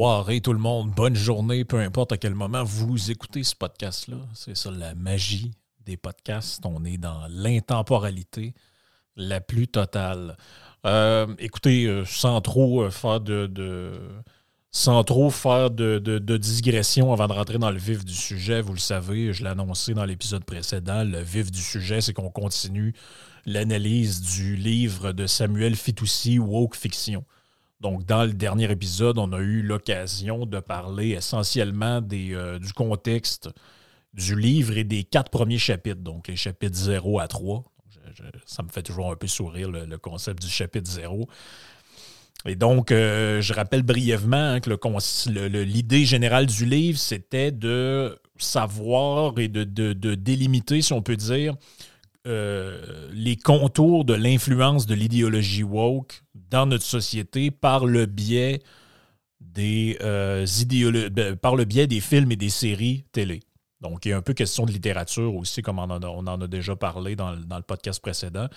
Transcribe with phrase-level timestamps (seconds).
[0.00, 4.16] Soirée tout le monde, bonne journée, peu importe à quel moment vous écoutez ce podcast-là.
[4.32, 5.50] C'est ça la magie
[5.84, 6.64] des podcasts.
[6.64, 8.54] On est dans l'intemporalité
[9.14, 10.38] la plus totale.
[10.86, 13.92] Euh, écoutez, euh, sans trop euh, faire de,
[14.70, 18.62] sans trop faire de, de- de digression avant de rentrer dans le vif du sujet,
[18.62, 22.30] vous le savez, je l'ai annoncé dans l'épisode précédent, le vif du sujet, c'est qu'on
[22.30, 22.94] continue
[23.44, 27.22] l'analyse du livre de Samuel Fitoussi, Woke Fiction.
[27.80, 33.48] Donc, dans le dernier épisode, on a eu l'occasion de parler essentiellement euh, du contexte
[34.12, 37.64] du livre et des quatre premiers chapitres, donc les chapitres 0 à 3.
[37.90, 41.26] Je- je- ça me fait toujours un peu sourire le, concept du chapitre 0.
[42.46, 44.70] Et donc, euh, je rappelle brièvement hein, que
[45.62, 51.54] l'idée générale du livre, c'était de savoir et de délimiter, si on peut dire,
[52.26, 58.62] euh, les contours de l'influence de l'idéologie woke dans notre société par le biais
[59.40, 60.46] des euh,
[61.10, 63.40] ben, par le biais des films et des séries télé.
[63.80, 66.26] Donc, il y a un peu question de littérature aussi, comme on en a, on
[66.26, 68.48] en a déjà parlé dans, dans le podcast précédent.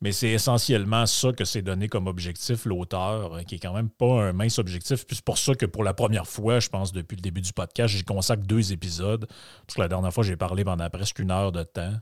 [0.00, 3.90] Mais c'est essentiellement ça que s'est donné comme objectif l'auteur, euh, qui est quand même
[3.90, 5.06] pas un mince objectif.
[5.06, 7.52] Puis c'est pour ça que pour la première fois, je pense, depuis le début du
[7.52, 9.26] podcast, j'y consacre deux épisodes.
[9.66, 11.92] Parce que la dernière fois, j'ai parlé pendant presque une heure de temps.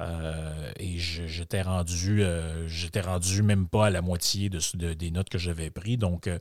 [0.00, 5.10] Euh, et j'étais rendu, euh, j'étais rendu même pas à la moitié de, de- des
[5.10, 5.98] notes que j'avais prises.
[5.98, 6.38] Donc, euh,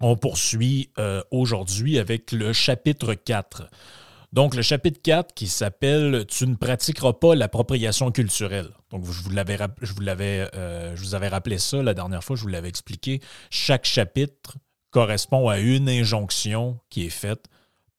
[0.00, 0.90] on poursuit
[1.30, 3.68] aujourd'hui avec le chapitre 4.
[4.32, 8.70] Donc, le chapitre 4 qui s'appelle Tu ne pratiqueras pas l'appropriation culturelle.
[8.90, 12.68] Donc, je vous l'avais je vous avais rappelé ça la dernière fois, je vous l'avais
[12.68, 13.20] expliqué.
[13.50, 14.56] Chaque chapitre
[14.90, 17.46] correspond à une injonction qui est faite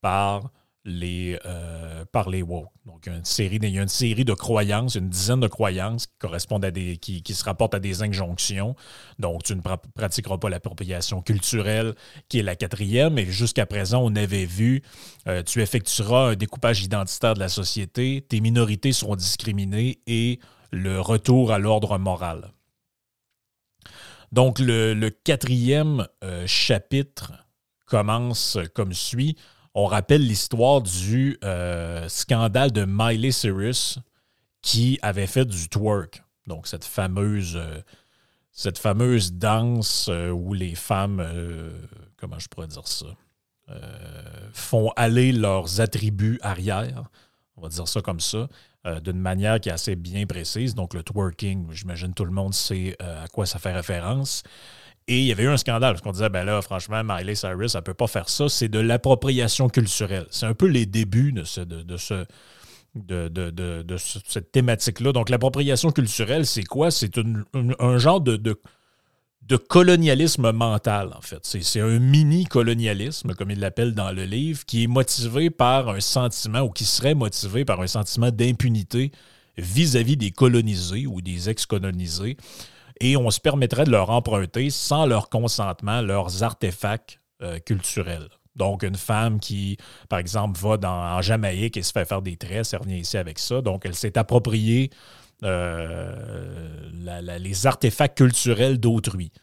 [0.01, 0.51] par
[0.85, 2.71] les, euh, par les woke.
[2.85, 6.13] Donc, une série, il y a une série de croyances, une dizaine de croyances qui
[6.19, 8.75] correspondent à des, qui, qui se rapportent à des injonctions.
[9.17, 11.95] Donc, tu ne pra- pratiqueras pas l'appropriation culturelle,
[12.29, 13.17] qui est la quatrième.
[13.17, 14.83] Et jusqu'à présent, on avait vu,
[15.27, 20.39] euh, tu effectueras un découpage identitaire de la société, tes minorités seront discriminées et
[20.71, 22.51] le retour à l'ordre moral.
[24.31, 27.33] Donc, le, le quatrième euh, chapitre
[27.85, 29.35] commence comme suit.
[29.77, 33.99] On rappelle l'histoire du euh, scandale de Miley Cyrus
[34.61, 36.23] qui avait fait du twerk.
[36.47, 41.21] Donc, cette fameuse, euh, danse euh, où les femmes,
[42.15, 43.07] comment je pourrais dire ça,
[44.53, 47.03] font aller leurs attributs arrière,
[47.57, 48.47] on va dire ça comme ça,
[49.03, 50.73] d'une manière qui est assez bien précise.
[50.73, 54.43] Donc, le twerking, j'imagine tout le monde sait à quoi ça fait référence.
[55.07, 57.75] Et il y avait eu un scandale, parce qu'on disait, ben là, franchement, Miley Cyrus,
[57.75, 58.49] elle ne peut pas faire ça.
[58.49, 60.25] C'est de l'appropriation culturelle.
[60.31, 62.25] C'est un peu les débuts de, ce, de, ce,
[62.95, 65.11] de, de- de- de ce- cette thématique-là.
[65.11, 66.89] Donc, l'appropriation culturelle, c'est quoi?
[66.89, 67.19] C'est
[67.79, 68.57] un genre de, de,
[69.57, 71.39] colonialisme mental, en fait.
[71.43, 76.61] C'est un mini-colonialisme, comme il l'appelle dans le livre, qui est motivé par un sentiment,
[76.61, 79.11] ou qui serait motivé par un sentiment d'impunité
[79.57, 82.37] vis-à-vis des colonisés ou des ex-colonisés.
[83.01, 88.29] Et on se permettrait de leur emprunter, sans leur consentement, leurs artefacts euh, culturels.
[88.55, 89.77] Donc, une femme qui,
[90.07, 93.17] par exemple, va dans, en Jamaïque et se fait faire des tresses, elle revient ici
[93.17, 93.61] avec ça.
[93.61, 94.91] Donc, elle s'est appropriée
[95.43, 96.15] euh,
[97.39, 99.33] les artefacts culturels d'autrui.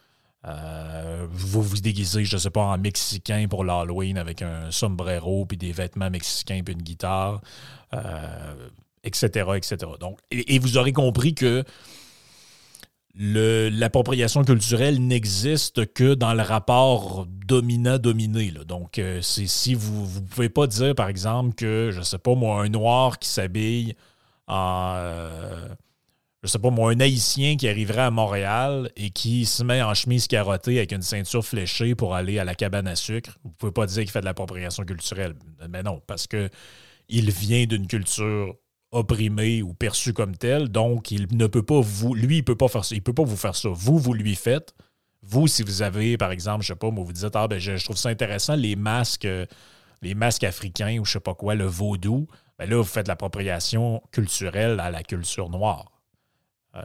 [0.46, 5.44] Euh, vous vous déguisez, je ne sais pas, en mexicain pour l'Halloween avec un sombrero,
[5.44, 7.42] puis des vêtements mexicains, puis une guitare,
[9.04, 9.76] etc., etc.
[10.00, 11.64] Donc, et vous aurez compris que
[13.14, 18.52] l'appropriation culturelle n'existe que dans le rapport dominant-dominé.
[18.66, 22.18] Donc, euh, c'est si vous ne pouvez pas dire, par exemple, que, je ne sais
[22.18, 23.94] pas moi, un noir qui s'habille
[24.46, 24.94] en.
[24.96, 25.68] Euh,
[26.42, 29.94] je sais pas moi, un haïtien qui arriverait à Montréal et qui se met en
[29.94, 33.54] chemise carottée avec une ceinture fléchée pour aller à la cabane à sucre, vous ne
[33.54, 35.34] pouvez pas dire qu'il fait de l'appropriation culturelle.
[35.68, 36.48] Mais non, parce que
[37.08, 38.56] il vient d'une culture
[38.92, 40.68] opprimé ou perçu comme tel.
[40.68, 42.14] Donc, il ne peut pas vous.
[42.14, 42.94] Lui, il peut pas faire ça.
[42.94, 43.70] Il peut pas vous faire ça.
[43.70, 44.74] Vous, vous lui faites.
[45.22, 47.82] Vous, si vous avez, par exemple, je sais pas, moi, vous dites Ah ben je,
[47.84, 49.28] trouve ça intéressant, les masques,
[50.02, 52.26] les masques africains ou je sais pas quoi, le vaudou,
[52.58, 55.92] ben là, vous faites l'appropriation culturelle à la culture noire.
[56.74, 56.82] Euh,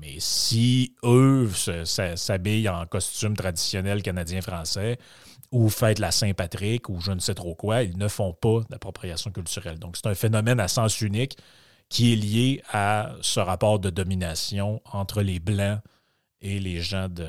[0.00, 1.50] mais si eux
[1.84, 4.98] s'habillent en costume traditionnel canadien-français,
[5.54, 9.30] ou fête la Saint-Patrick ou je ne sais trop quoi, ils ne font pas d'appropriation
[9.30, 9.78] culturelle.
[9.78, 11.38] Donc, c'est un phénomène à sens unique
[11.88, 15.78] qui est lié à ce rapport de domination entre les Blancs
[16.40, 17.28] et les gens de...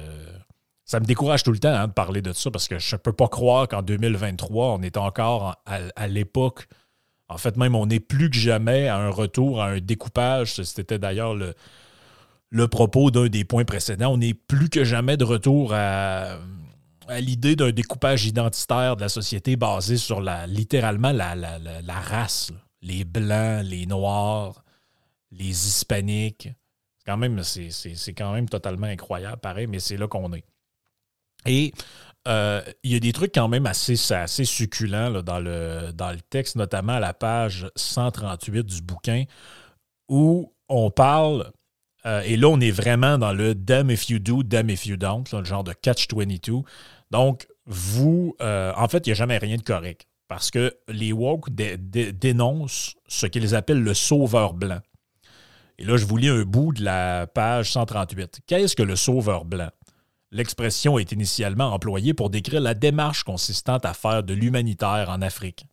[0.86, 3.00] Ça me décourage tout le temps hein, de parler de ça parce que je ne
[3.00, 6.68] peux pas croire qu'en 2023, on est encore à, l'époque,
[7.28, 10.64] en fait même on est plus que jamais à un retour à un découpage.
[10.64, 11.54] C'était d'ailleurs le,
[12.50, 14.12] le propos d'un des points précédents.
[14.14, 16.40] On est plus que jamais de retour à
[17.08, 21.30] à l'idée d'un découpage identitaire de la société basé sur la, littéralement la,
[21.88, 22.52] race.
[22.82, 24.64] Les blancs, les noirs,
[25.32, 26.50] les hispaniques.
[27.06, 30.44] Quand même, c'est quand même totalement incroyable, pareil, mais c'est là qu'on est.
[31.46, 31.72] Et
[32.28, 36.22] euh, il y a des trucs quand même assez, assez succulents dans, le, dans le
[36.22, 39.26] texte, notamment à la page 138 du bouquin,
[40.10, 41.52] où on parle
[42.06, 44.96] euh, et là, on est vraiment dans le damn if you do, damn if you
[44.96, 46.64] don't, le genre de catch-22.
[47.12, 51.14] Donc, vous, euh, en fait, il n'y a jamais rien de correct parce que les
[51.14, 54.80] woke dénoncent ce qu'ils appellent le sauveur blanc.
[55.78, 58.42] Et là, je vous lis un bout de la page 138.
[58.48, 59.70] Qu'est-ce que le sauveur blanc?
[60.32, 65.66] L'expression est initialement employée pour décrire la démarche consistant à faire de l'humanitaire en Afrique.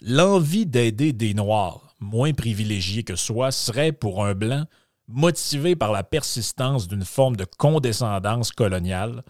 [0.00, 4.64] L'envie d'aider des Noirs, moins privilégiés que soi, serait pour un blanc
[5.08, 9.22] motivé par la persistance d'une forme de condescendance coloniale,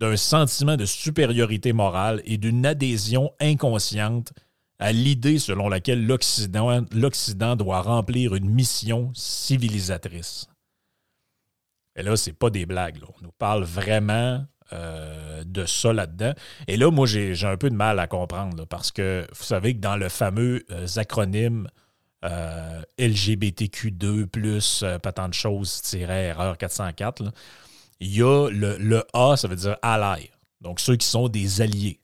[0.00, 4.32] d'un sentiment de supériorité morale et d'une adhésion inconsciente
[4.78, 10.48] à l'idée selon laquelle l'Occident doit remplir une mission civilisatrice.
[11.96, 12.98] Et là, c'est pas des blagues.
[13.06, 14.42] On nous parle vraiment
[14.72, 16.32] euh, de ça là-dedans.
[16.66, 19.80] Et là, moi, j'ai un peu de mal à comprendre parce que vous savez que
[19.80, 21.68] dans le fameux euh, acronyme
[22.24, 27.24] euh, LGBTQ2, plus pas tant de choses, erreur 404,
[28.00, 30.30] il y a le, A, ça veut dire ally.
[30.60, 32.00] Donc, ceux qui sont des alliés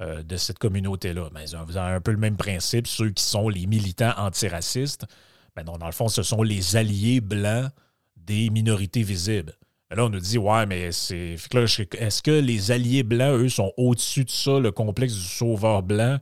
[0.00, 1.28] euh, de cette communauté-là.
[1.34, 2.86] Mais vous avez un peu le même principe.
[2.86, 5.06] Ceux qui sont les militants antiracistes,
[5.54, 7.70] ben dans le fond, ce sont les alliés blancs
[8.16, 9.54] des minorités visibles.
[9.90, 11.34] là, on nous dit, ouais, mais c'est.
[11.34, 16.18] Est-ce que les alliés blancs, eux, sont au-dessus de ça, le complexe du sauveur blanc,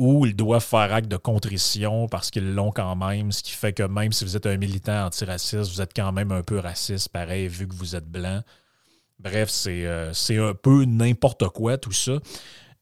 [0.00, 3.74] ou ils doivent faire acte de contrition parce qu'ils l'ont quand même, ce qui fait
[3.74, 7.10] que même si vous êtes un militant antiraciste, vous êtes quand même un peu raciste,
[7.10, 8.40] pareil, vu que vous êtes blanc.
[9.18, 12.12] Bref, c'est euh, un peu n'importe quoi tout ça.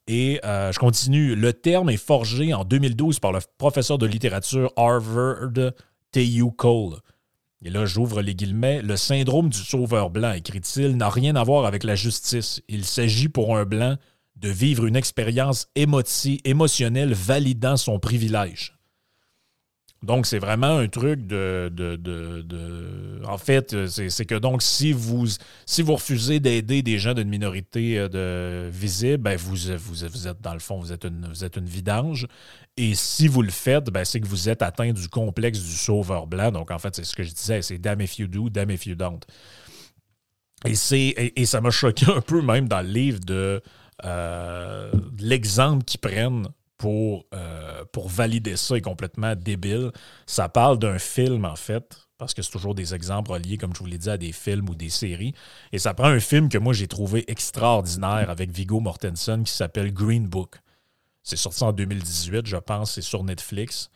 [0.06, 1.34] Et euh, je continue.
[1.34, 5.72] Le terme est forgé en 2012 par le professeur de littérature Harvard
[6.12, 6.52] T.U.
[6.56, 6.98] Cole.
[7.64, 8.80] Et là, j'ouvre les guillemets.
[8.80, 12.62] Le syndrome du sauveur blanc, écrit-il, n'a rien à voir avec la justice.
[12.68, 13.96] Il s'agit pour un blanc
[14.40, 18.78] de vivre une expérience émotionnelle validant son privilège.
[20.04, 21.72] Donc, c'est vraiment un truc de.
[23.26, 25.26] En fait, c'est que donc, si vous,
[25.66, 30.40] si vous refusez d'aider des gens d'une minorité euh, de, visible, ben vous, vous, êtes,
[30.40, 32.28] dans le fond, vous êtes, une, vous êtes une vidange.
[32.76, 36.28] Et si vous le faites, ben c'est que vous êtes atteint du complexe du sauveur
[36.28, 36.52] blanc.
[36.52, 38.86] Donc, en fait, c'est ce que je disais c'est damn if you do, damn if
[38.86, 39.18] you don't.
[40.64, 43.60] Et, et, et ça m'a choqué un peu même dans le livre de
[44.04, 49.90] euh, l'exemple qu'ils prennent pour, euh, pour valider ça est complètement débile.
[50.26, 53.80] Ça parle d'un film, en fait, parce que c'est toujours des exemples reliés, comme je
[53.80, 55.34] vous l'ai dit, à des films ou des séries.
[55.72, 59.92] Et ça prend un film que moi j'ai trouvé extraordinaire avec Vigo Mortensen qui s'appelle
[59.92, 60.56] Green Book.
[61.22, 63.90] C'est sorti en 2018, je pense, c'est sur Netflix.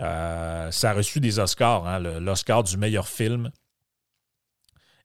[0.00, 3.50] Euh, ça a reçu des Oscars, hein, l'Oscar du meilleur film.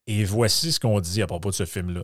[0.08, 2.04] Et voici ce qu'on dit à propos de ce film-là.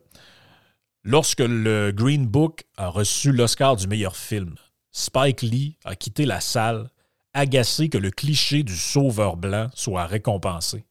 [1.03, 4.53] Lorsque le Green Book a reçu l'Oscar du meilleur film,
[4.91, 6.91] Spike Lee a quitté la salle,
[7.34, 10.86] agacé que le cliché du sauveur blanc soit récompensé.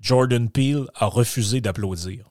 [0.00, 2.30] Jordan Peele a refusé d'applaudir.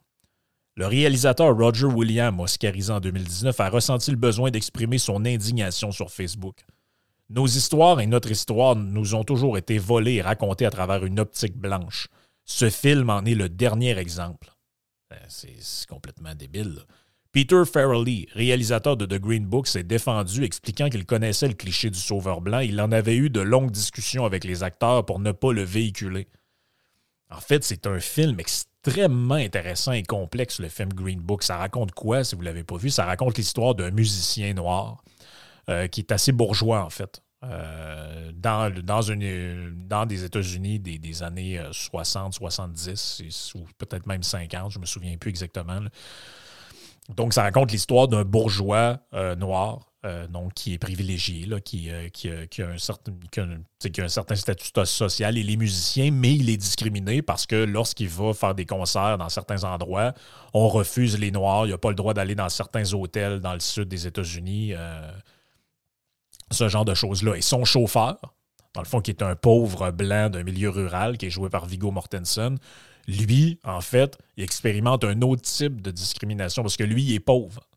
[0.75, 6.09] Le réalisateur Roger Williams, oscarisé en 2019, a ressenti le besoin d'exprimer son indignation sur
[6.09, 6.65] Facebook.
[7.29, 11.19] Nos histoires et notre histoire nous ont toujours été volées et racontées à travers une
[11.19, 12.07] optique blanche.
[12.43, 14.51] Ce film en est le dernier exemple.
[15.11, 16.79] Ben, c'est complètement débile.
[17.33, 21.97] Peter Farrelly, réalisateur de The Green Book, s'est défendu expliquant qu'il connaissait le cliché du
[21.97, 22.59] sauveur blanc.
[22.59, 26.27] Il en avait eu de longues discussions avec les acteurs pour ne pas le véhiculer.
[27.31, 31.41] En fait, c'est un film extrêmement intéressant et complexe, le film Green Book.
[31.41, 32.91] Ça raconte quoi, si vous ne l'avez pas vu?
[32.91, 35.03] Ça raconte l'histoire d'un musicien noir
[35.69, 37.23] euh, qui est assez bourgeois, en fait.
[37.43, 38.69] Euh, dans,
[40.05, 45.17] des États-Unis des, années 60, euh, 70, ou peut-être même 50, je ne me souviens
[45.17, 45.81] plus exactement.
[47.09, 48.99] Donc, ça raconte l'histoire d'un bourgeois
[49.37, 49.89] noir
[50.29, 53.39] donc, qui est privilégié, qui, qui, a un certain, qui,
[54.01, 55.37] a un certain statut social.
[55.37, 59.29] Il est musicien, mais il est discriminé parce que lorsqu'il va faire des concerts dans
[59.29, 60.13] certains endroits,
[60.53, 61.67] on refuse les Noirs.
[61.67, 64.73] Il n'a pas le droit d'aller dans certains hôtels dans le sud des États-Unis
[66.51, 67.35] ce genre de choses-là.
[67.35, 68.17] Et son chauffeur,
[68.73, 71.65] dans le fond, qui est un pauvre blanc d'un milieu rural, qui est joué par
[71.65, 72.57] Vigo Mortensen,
[73.07, 77.19] lui, en fait, il expérimente un autre type de discrimination parce que lui, il est
[77.19, 77.67] pauvre.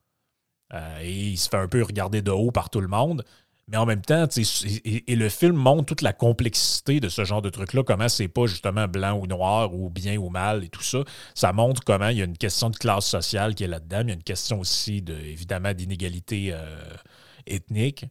[0.75, 3.25] Euh, et il se fait un peu regarder de haut par tout le monde.
[3.69, 4.27] Mais en même temps,
[4.85, 8.47] et, le film montre toute la complexité de ce genre de truc-là, comment c'est pas
[8.47, 10.99] justement blanc ou noir ou bien ou mal et tout ça.
[11.35, 14.03] Ça montre comment il y a une question de classe sociale qui est là-dedans.
[14.03, 16.79] Il y a une question aussi, de, évidemment, d'inégalité euh,
[17.49, 18.07] ethnique.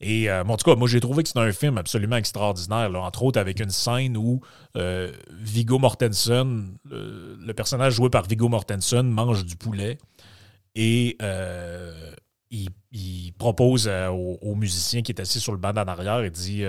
[0.00, 3.22] Et euh, en tout cas, moi, j'ai trouvé que c'était un film absolument extraordinaire, entre
[3.22, 4.40] autres avec une scène où
[4.76, 9.98] euh, Vigo Mortensen, le, personnage joué par Vigo Mortensen, mange du poulet
[10.74, 12.12] et euh,
[12.50, 12.70] il,
[13.38, 16.64] propose au, musicien qui est assis sur le banc d'en arrière, il dit,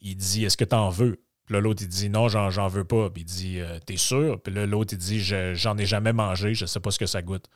[0.00, 1.20] il dit Est-ce que tu en veux?
[1.46, 3.10] Puis l'autre, il dit Non, j'en veux pas.
[3.10, 4.40] Puis il dit T'es sûr?
[4.40, 7.48] Puis l'autre, il dit J'en ai jamais mangé, je sais pas ce que ça goûte.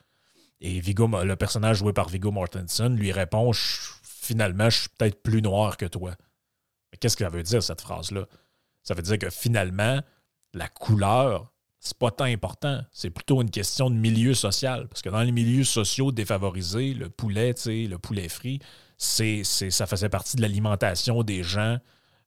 [0.61, 3.51] Et le personnage joué par Vigo Mortensen lui répond
[4.29, 6.11] finalement, je suis peut-être plus noir que toi.
[6.91, 8.27] Mais qu'est-ce que ça veut dire, cette phrase-là?
[8.83, 10.01] Ça veut dire que finalement,
[10.53, 12.81] la couleur, c'est pas tant important.
[12.91, 14.87] C'est plutôt une question de milieu social.
[14.87, 18.59] Parce que dans les milieux sociaux défavorisés, le poulet, le poulet frit,
[18.97, 21.79] c'est, ça faisait partie de l'alimentation des gens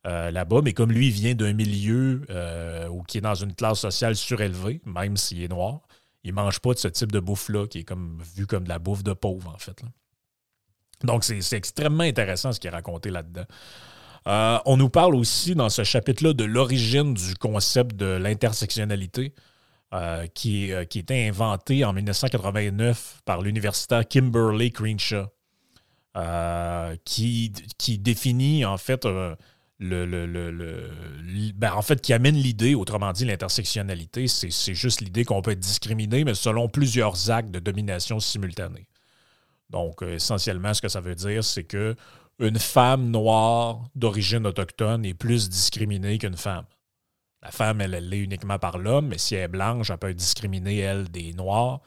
[0.06, 0.61] euh, là-bas.
[0.64, 4.16] Mais comme lui, il vient d'un milieu euh, ou qui est dans une classe sociale
[4.16, 5.82] surélevée, même s'il est noir,
[6.25, 8.80] il mange pas de ce type de bouffe-là, qui est comme vu comme de la
[8.80, 9.82] bouffe de pauvre, en fait.
[11.04, 13.44] Donc, c'est extrêmement intéressant ce qui est raconté là-dedans.
[14.26, 19.35] Euh, on nous parle aussi dans ce chapitre-là de l'origine du concept de l'intersectionnalité
[19.94, 25.26] euh, qui, euh, qui était inventé en 1989 par l'universitaire Kimberly Crenshaw,
[27.04, 29.06] qui, qui définit en fait
[29.80, 30.90] le,
[31.56, 35.59] ben, en fait, qui amène l'idée, autrement dit, l'intersectionnalité, c'est juste l'idée qu'on peut être
[35.59, 38.87] discriminé, mais selon plusieurs actes de domination simultanée.
[39.73, 41.97] Donc, euh, essentiellement, ce que ça veut dire, c'est que
[42.38, 46.64] une femme noire d'origine autochtone est plus discriminée qu'une femme.
[47.43, 50.17] La femme, elle, l'est uniquement par l'homme, mais si elle est blanche, elle peut être
[50.17, 51.81] discriminée, elle, des noirs.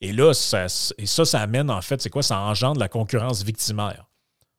[0.00, 0.66] Et là, ça,
[0.98, 2.22] et ça, ça amène, en fait, c'est quoi?
[2.22, 4.04] Ça engendre la concurrence victimaire.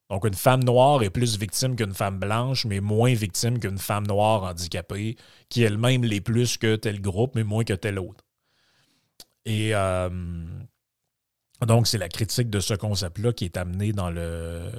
[0.10, 4.06] Donc, une femme noire est plus victime qu'une femme blanche, mais moins victime qu'une femme
[4.08, 5.16] noire handicapée,
[5.50, 8.24] qui elle-même l'est plus que tel groupe, mais moins que tel autre.
[9.46, 10.10] Et euh,
[11.62, 14.70] donc, c'est la critique de ce concept-là qui est amené dans le,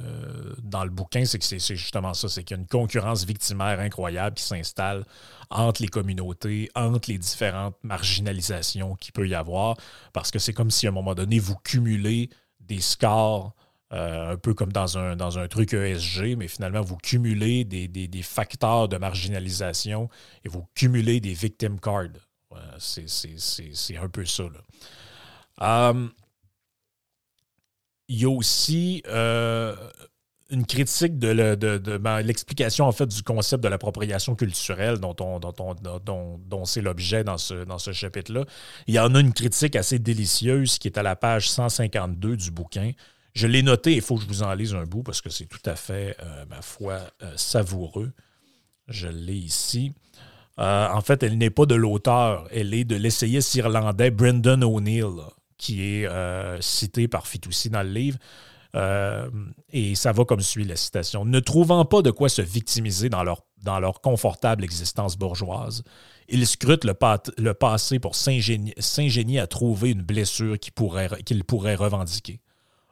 [0.62, 3.80] dans le bouquin, c'est que c'est justement ça, c'est qu'il y a une concurrence victimaire
[3.80, 5.04] incroyable qui s'installe
[5.48, 9.76] entre les communautés, entre les différentes marginalisations qu'il peut y avoir,
[10.12, 12.28] parce que c'est comme si à un moment donné, vous cumulez
[12.60, 13.54] des scores,
[13.94, 18.22] euh, un peu comme dans un, dans un truc ESG, mais finalement, vous cumulez des,
[18.22, 20.10] facteurs de marginalisation
[20.44, 22.28] et vous cumulez des victim cards.
[22.78, 24.42] c'est un peu ça.
[24.42, 25.90] Là.
[25.92, 26.08] Euh,
[28.08, 29.74] il y a aussi euh,
[30.50, 37.24] une critique de, ben, l'explication en fait du concept de l'appropriation culturelle dont, c'est l'objet
[37.24, 38.44] dans ce, dans ce chapitre-là.
[38.86, 42.50] Il y en a une critique assez délicieuse qui est à la page 152 du
[42.50, 42.92] bouquin.
[43.34, 45.46] Je l'ai noté, il faut que je vous en lise un bout parce que c'est
[45.46, 48.12] tout à fait, euh, ma foi, euh, savoureux.
[48.88, 49.92] Je l'ai ici.
[50.58, 55.24] en fait, elle n'est pas de l'auteur, elle est de l'essayiste irlandais Brendan O'Neill
[55.58, 58.18] qui est euh, cité par Fitoussi dans le livre.
[58.74, 59.30] Euh,
[59.72, 61.24] et ça va comme suit la citation.
[61.24, 65.82] Ne trouvant pas de quoi se victimiser dans leur, dans leur confortable existence bourgeoise,
[66.28, 72.40] ils scrutent le, passé pour s'ingénier à trouver une blessure qu'ils pourraient revendiquer.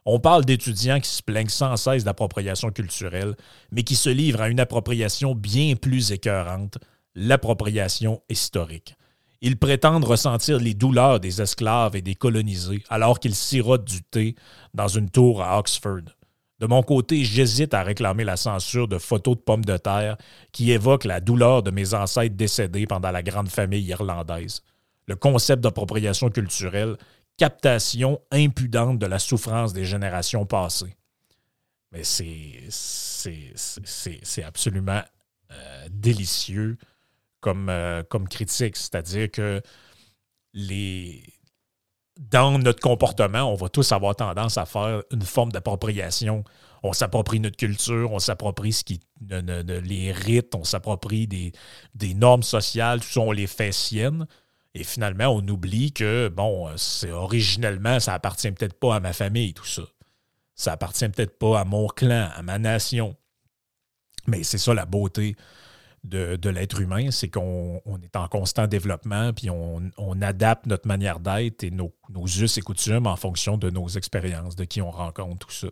[0.07, 3.35] On parle d'étudiants qui se plaignent sans cesse d'appropriation culturelle,
[3.71, 6.79] mais qui se livrent à une appropriation bien plus écœurante,
[7.15, 8.97] l'appropriation historique.
[9.47, 14.37] Ils prétendent ressentir les douleurs des esclaves et des colonisés alors qu'ils sirotent du thé
[14.73, 16.01] dans une tour à Oxford.
[16.61, 20.17] De mon côté, j'hésite à réclamer la censure de photos de pommes de terre
[20.51, 24.63] qui évoquent la douleur de mes ancêtres décédés pendant la grande famille irlandaise.
[25.07, 26.97] Le concept d'appropriation culturelle,
[27.37, 30.97] captation impudente de la souffrance des générations passées.
[31.93, 32.63] Mais c'est
[34.43, 35.03] absolument
[35.51, 36.79] euh, délicieux
[37.45, 38.75] comme, euh, comme critique.
[38.75, 39.61] C'est-à-dire que
[40.55, 41.23] les,
[42.19, 46.43] dans notre comportement, on va tous avoir tendance à faire une forme d'appropriation.
[46.83, 51.53] On s'approprie notre culture, on s'approprie ce qui, les rites, on s'approprie des,
[51.95, 54.27] des, normes sociales, tout ça, on les fait siennes.
[54.73, 59.53] Et finalement, on oublie que, bon, c'est originellement, ça appartient peut-être pas à ma famille,
[59.53, 59.83] tout ça.
[60.55, 63.17] Ça appartient peut-être pas à mon clan, à ma nation.
[64.27, 65.37] Mais c'est ça la beauté
[66.05, 71.65] de, l'être humain, c'est qu'on est en constant développement, puis on, adapte notre manière d'être
[71.65, 71.93] et nos,
[72.27, 75.69] us et coutumes en fonction de nos expériences, de qui on rencontre, tout ça.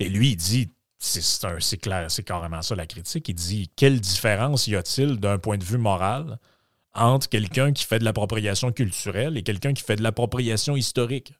[0.00, 4.66] Et lui, il dit, c'est clair, c'est carrément ça la critique, il dit, quelle différence
[4.66, 6.38] y a-t-il d'un point de vue moral
[6.92, 11.34] entre quelqu'un qui fait de l'appropriation culturelle et quelqu'un qui fait de l'appropriation historique?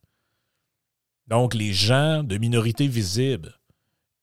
[1.26, 3.54] Donc, les gens de minorités visibles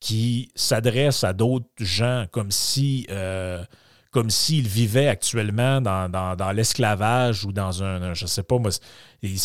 [0.00, 3.06] qui s'adressent à d'autres gens comme si...
[3.10, 3.62] Euh,
[4.10, 8.70] comme s'il vivait actuellement dans, l'esclavage ou dans un, je sais pas, moi,
[9.22, 9.38] il,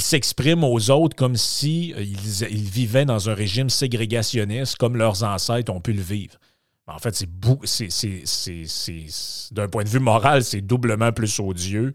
[0.00, 5.22] s'exprime aux autres comme s'ils si euh, ils, vivaient dans un régime ségrégationniste comme leurs
[5.22, 6.38] ancêtres ont pu le vivre.
[6.86, 7.28] En fait, c'est
[9.52, 11.94] d'un point de vue moral, c'est doublement plus odieux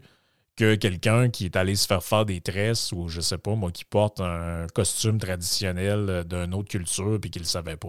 [0.56, 3.72] que quelqu'un qui est allé se faire faire des tresses ou, je sais pas, moi,
[3.72, 7.88] qui porte un costume traditionnel d'une autre culture puis qui ne le savait pas.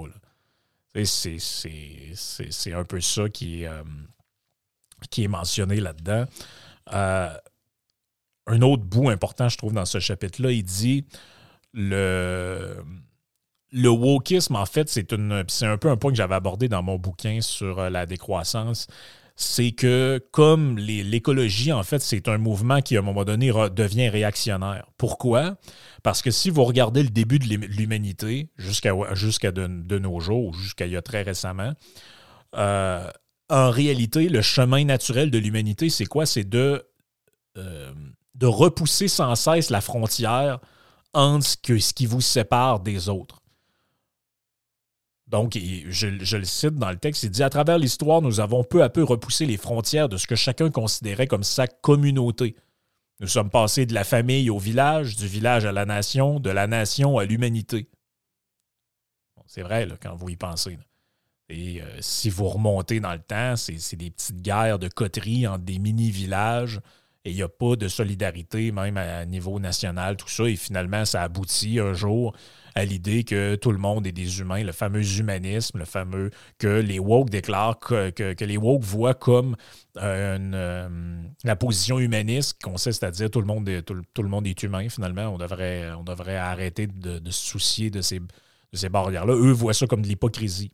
[1.04, 3.84] C'est un peu ça qui est, euh,
[5.10, 6.25] qui est mentionné là-dedans.
[6.94, 7.38] Euh,
[8.48, 11.06] un autre bout important, je trouve, dans ce chapitre-là, il dit
[11.74, 12.78] le,
[13.72, 17.42] le wokisme, en fait, c'est un peu un point que j'avais abordé dans mon bouquin
[17.42, 18.88] sur euh, la décroissance
[19.36, 24.08] c'est que comme l'écologie, en fait, c'est un mouvement qui, à un moment donné, devient
[24.08, 24.88] réactionnaire.
[24.98, 25.58] Pourquoi?
[26.04, 28.94] Parce que si vous regardez le début de l'humanité, jusqu'à
[29.51, 31.74] de, nos jours, jusqu'à il y a très récemment,
[32.55, 33.10] euh,
[33.50, 36.25] en réalité, le chemin naturel de l'humanité, c'est quoi?
[36.25, 36.88] C'est de,
[37.57, 37.92] euh,
[38.36, 40.60] de repousser sans cesse la frontière
[41.14, 43.42] entre ce qui vous sépare des autres.
[45.27, 46.07] Donc, je,
[46.38, 49.03] le cite dans le texte, il dit À travers l'histoire, nous avons peu à peu
[49.03, 52.55] repoussé les frontières de ce que chacun considérait comme sa communauté.
[53.22, 56.68] Nous sommes passés de la famille au village, du village à la nation, de la
[56.68, 57.88] nation à l'humanité.
[59.48, 60.77] c'est vrai quand vous y pensez.
[61.50, 65.64] Et euh, si vous remontez dans le temps, c'est des petites guerres de coteries entre
[65.64, 66.81] des mini-villages
[67.25, 70.44] et il n'y a pas de solidarité, même à niveau national, tout ça.
[70.44, 72.35] Et finalement, ça aboutit un jour
[72.75, 76.68] à l'idée que tout le monde est des humains, le fameux humanisme, le fameux que
[76.68, 79.55] les woke déclarent, que, que, les woke voient comme
[79.98, 84.46] euh, euh, la position humaniste, consiste à dire tout le monde est, tout, le monde
[84.46, 85.29] est humain finalement.
[85.29, 88.27] On devrait, on devrait arrêter de, se soucier de ces, de
[88.74, 89.33] ces barrières-là.
[89.33, 90.70] Eux voient ça comme de l'hypocrisie.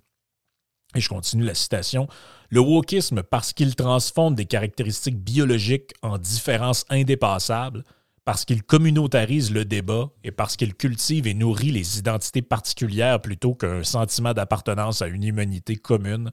[0.96, 2.08] Et je continue la citation.
[2.50, 7.84] Le wokisme, parce qu'il transforme des caractéristiques biologiques en différences indépassables,
[8.26, 13.56] parce qu'il communautarise le débat et parce qu'il cultive et nourrit les identités particulières plutôt
[13.56, 16.32] qu'un sentiment d'appartenance à une humanité commune,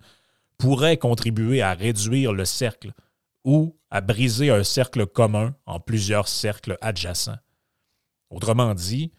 [0.58, 2.92] pourrait contribuer à réduire le cercle
[3.44, 7.38] ou à briser un cercle commun en plusieurs cercles adjacents.
[8.28, 9.12] Autrement dit,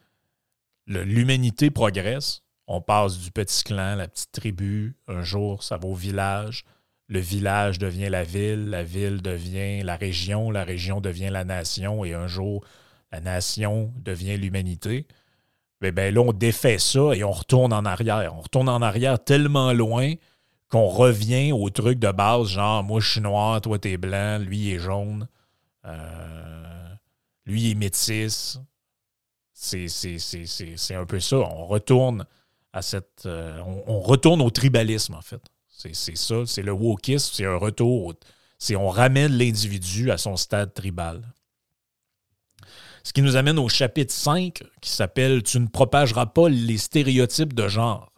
[0.86, 5.96] l'humanité progresse, on passe du petit clan, la petite tribu, un jour ça va au
[5.96, 6.64] village,
[7.08, 12.06] le village devient la ville, la ville devient la région, la région devient la nation,
[12.06, 12.64] et un jour,
[13.12, 15.08] la nation devient l'humanité.
[15.82, 18.36] Mais ben là, on défait ça et on retourne en arrière.
[18.36, 20.14] On retourne en arrière tellement loin
[20.70, 24.72] qu'on revient au truc de base, genre moi je suis noir, toi t'es blanc, lui
[24.72, 25.28] est jaune,
[25.86, 26.94] euh,
[27.48, 28.60] lui est métis.
[29.54, 31.38] C'est un peu ça.
[31.38, 32.26] On retourne
[32.74, 33.26] à cette.
[33.26, 35.42] Euh, on retourne au tribalisme, en fait.
[35.68, 38.14] C'est ça, c'est le wokisme, c'est un retour.
[38.58, 41.22] C'est on ramène l'individu à son stade tribal.
[43.04, 47.54] Ce qui nous amène au chapitre 5 qui s'appelle Tu ne propageras pas les stéréotypes
[47.54, 48.12] de genre.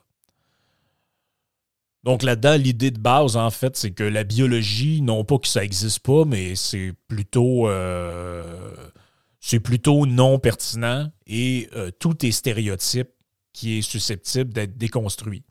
[2.04, 5.62] Donc là-dedans, l'idée de base, en fait, c'est que la biologie, non pas que ça
[5.62, 8.74] n'existe pas, mais c'est plutôt, euh,
[9.40, 13.12] c'est plutôt non pertinent et euh, tout est stéréotype
[13.54, 15.44] qui est susceptible d'être déconstruit.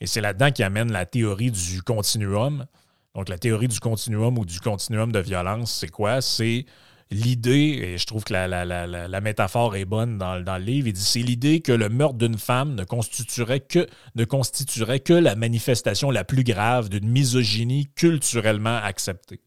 [0.00, 2.66] Et c'est là-dedans qui amène la théorie du continuum.
[3.14, 6.20] Donc, la théorie du continuum ou du continuum de violence, c'est quoi?
[6.20, 6.66] C'est
[7.10, 11.20] l'idée, et je trouve que la, métaphore est bonne dans, le livre, il dit c'est
[11.20, 16.24] l'idée que le meurtre d'une femme ne constituerait, que, ne constituerait que la manifestation la
[16.24, 19.40] plus grave d'une misogynie culturellement acceptée,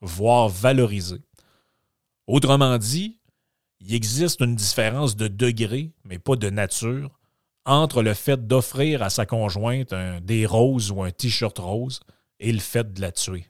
[0.00, 1.22] voire valorisée.
[2.26, 3.20] Autrement dit,
[3.80, 7.20] il existe une différence de degré, mais pas de nature,
[7.64, 12.00] entre le fait d'offrir à sa conjointe des roses ou un t-shirt rose
[12.40, 13.46] et le fait de la tuer.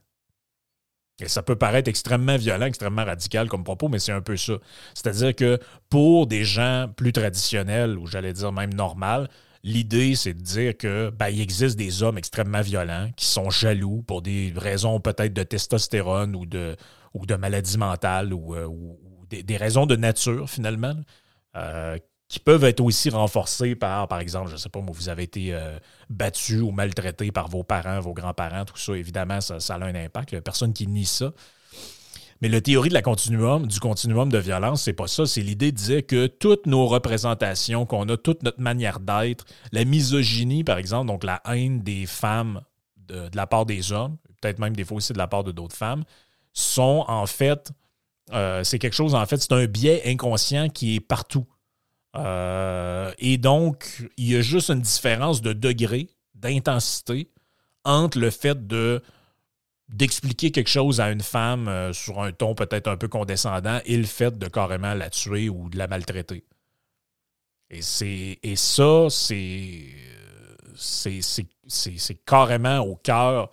[1.20, 4.54] Et ça peut paraître extrêmement violent, extrêmement radical comme propos, mais c'est un peu ça.
[4.94, 9.28] C'est-à-dire que pour des gens plus traditionnels, ou j'allais dire même normal,
[9.62, 14.02] l'idée, c'est de dire que ben, il existe des hommes extrêmement violents qui sont jaloux
[14.02, 16.76] pour des raisons peut-être de testostérone ou de,
[17.14, 18.68] ou de maladie mentale ou, euh,
[19.30, 20.94] des, raisons de nature, finalement,
[21.56, 21.96] euh,
[22.34, 25.54] qui peuvent être aussi renforcées par, par exemple, je ne sais pas, vous avez été
[25.54, 25.78] euh,
[26.10, 30.32] battu ou maltraité par vos parents, vos grands-parents, tout ça, évidemment, ça, a un impact.
[30.32, 31.32] Il n'y a personne qui nie ça.
[32.42, 35.26] Mais la théorie de la continuum, du continuum de violence, c'est pas ça.
[35.26, 39.84] C'est l'idée de dire que toutes nos représentations, qu'on a toute notre manière d'être, la
[39.84, 42.62] misogynie, par exemple, donc la haine des femmes
[42.96, 45.76] de, la part des hommes, peut-être même des fois aussi de la part de d'autres
[45.76, 46.02] femmes,
[46.52, 47.70] sont en fait,
[48.32, 51.46] euh, c'est quelque chose, en fait, c'est un biais inconscient qui est partout.
[52.16, 57.28] Euh, et donc, il y a juste une différence de degré, d'intensité
[57.84, 59.02] entre le fait de
[59.90, 63.98] d'expliquer quelque chose à une femme euh, sur un ton peut-être un peu condescendant et
[63.98, 66.42] le fait de carrément la tuer ou de la maltraiter.
[67.68, 69.84] Et, c'est, et ça, c'est,
[70.74, 71.20] c'est,
[71.68, 73.50] c'est carrément au cœur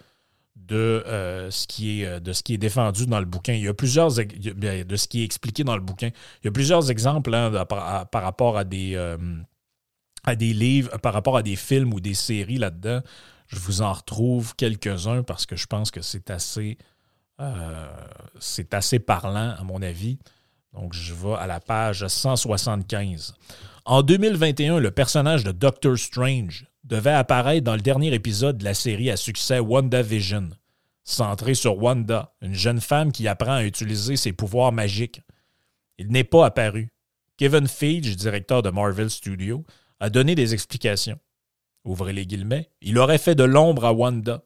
[0.71, 3.53] de, euh, ce qui est, euh, de ce qui est défendu dans le bouquin.
[3.53, 6.11] Il y a plusieurs de ce qui est expliqué dans le bouquin.
[6.41, 9.17] Il y a plusieurs exemples hein, par, rapport à des, euh,
[10.23, 13.01] à des livres, par rapport à des films ou des séries là-dedans.
[13.47, 16.77] Je vous en retrouve quelques-uns parce que je pense que c'est assez,
[18.39, 20.19] c'est assez parlant, à mon avis.
[20.73, 23.33] Donc, je vais à la page 175.
[23.83, 28.73] En 2021, le personnage de Doctor Strange devait apparaître dans le dernier épisode de la
[28.73, 30.51] série à succès WandaVision
[31.03, 35.21] centré sur Wanda, une jeune femme qui apprend à utiliser ses pouvoirs magiques.
[35.97, 36.93] Il n'est pas apparu.
[37.37, 39.63] Kevin Feige, directeur de Marvel Studios,
[39.99, 41.19] a donné des explications.
[41.83, 42.69] Ouvrez les guillemets.
[42.81, 44.43] Il aurait fait de l'ombre à Wanda.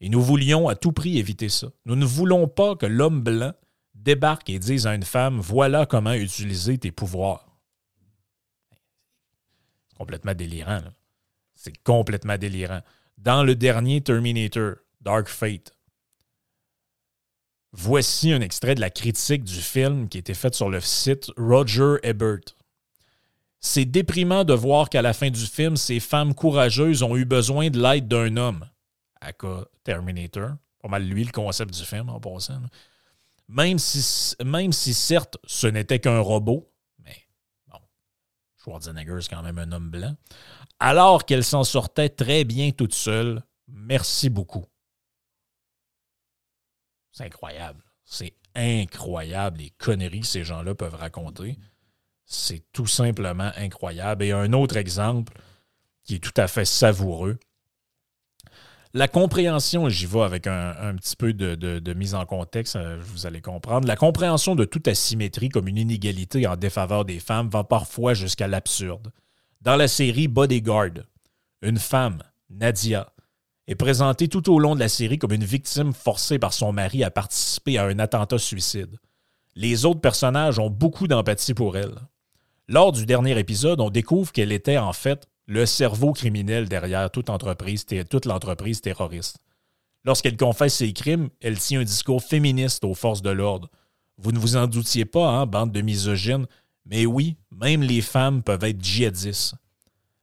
[0.00, 1.68] Et nous voulions à tout prix éviter ça.
[1.84, 3.52] Nous ne voulons pas que l'homme blanc
[3.94, 7.58] débarque et dise à une femme Voilà comment utiliser tes pouvoirs.
[9.88, 10.82] C'est complètement délirant.
[11.54, 12.82] C'est complètement délirant.
[13.18, 15.72] Dans le dernier Terminator, Dark Fate.
[17.72, 21.30] Voici un extrait de la critique du film qui a été faite sur le site
[21.36, 22.40] Roger Ebert.
[23.60, 27.68] C'est déprimant de voir qu'à la fin du film, ces femmes courageuses ont eu besoin
[27.68, 28.66] de l'aide d'un homme.
[29.20, 30.50] Aka Terminator.
[30.80, 32.62] Pas mal lui le concept du film en passant.
[33.48, 36.72] Même si, même si certes ce n'était qu'un robot,
[37.04, 37.26] mais
[37.68, 37.78] bon,
[38.62, 40.16] Schwarzenegger c'est quand même un homme blanc,
[40.80, 44.64] alors qu'elle s'en sortait très bien toute seule, merci beaucoup.
[47.16, 47.82] C'est incroyable.
[48.04, 51.56] C'est incroyable les conneries que ces gens-là peuvent raconter.
[52.26, 54.22] C'est tout simplement incroyable.
[54.24, 55.32] Et un autre exemple
[56.04, 57.38] qui est tout à fait savoureux.
[58.92, 63.40] La compréhension, j'y vais avec un, petit peu de, mise en contexte, euh, vous allez
[63.40, 63.88] comprendre.
[63.88, 68.46] La compréhension de toute asymétrie comme une inégalité en défaveur des femmes va parfois jusqu'à
[68.46, 69.10] l'absurde.
[69.62, 71.04] Dans la série Bodyguard,
[71.62, 73.10] une femme, Nadia,
[73.66, 77.02] est présentée tout au long de la série comme une victime forcée par son mari
[77.02, 78.98] à participer à un attentat suicide.
[79.54, 81.94] Les autres personnages ont beaucoup d'empathie pour elle.
[82.68, 87.30] Lors du dernier épisode, on découvre qu'elle était en fait le cerveau criminel derrière toute
[87.30, 87.86] entreprise,
[88.24, 89.38] l'entreprise terroriste.
[90.04, 93.68] Lorsqu'elle confesse ses crimes, elle tient un discours féministe aux forces de l'ordre.
[94.18, 96.46] Vous ne vous en doutiez pas, hein, bande de misogynes,
[96.84, 99.54] mais oui, même les femmes peuvent être djihadistes.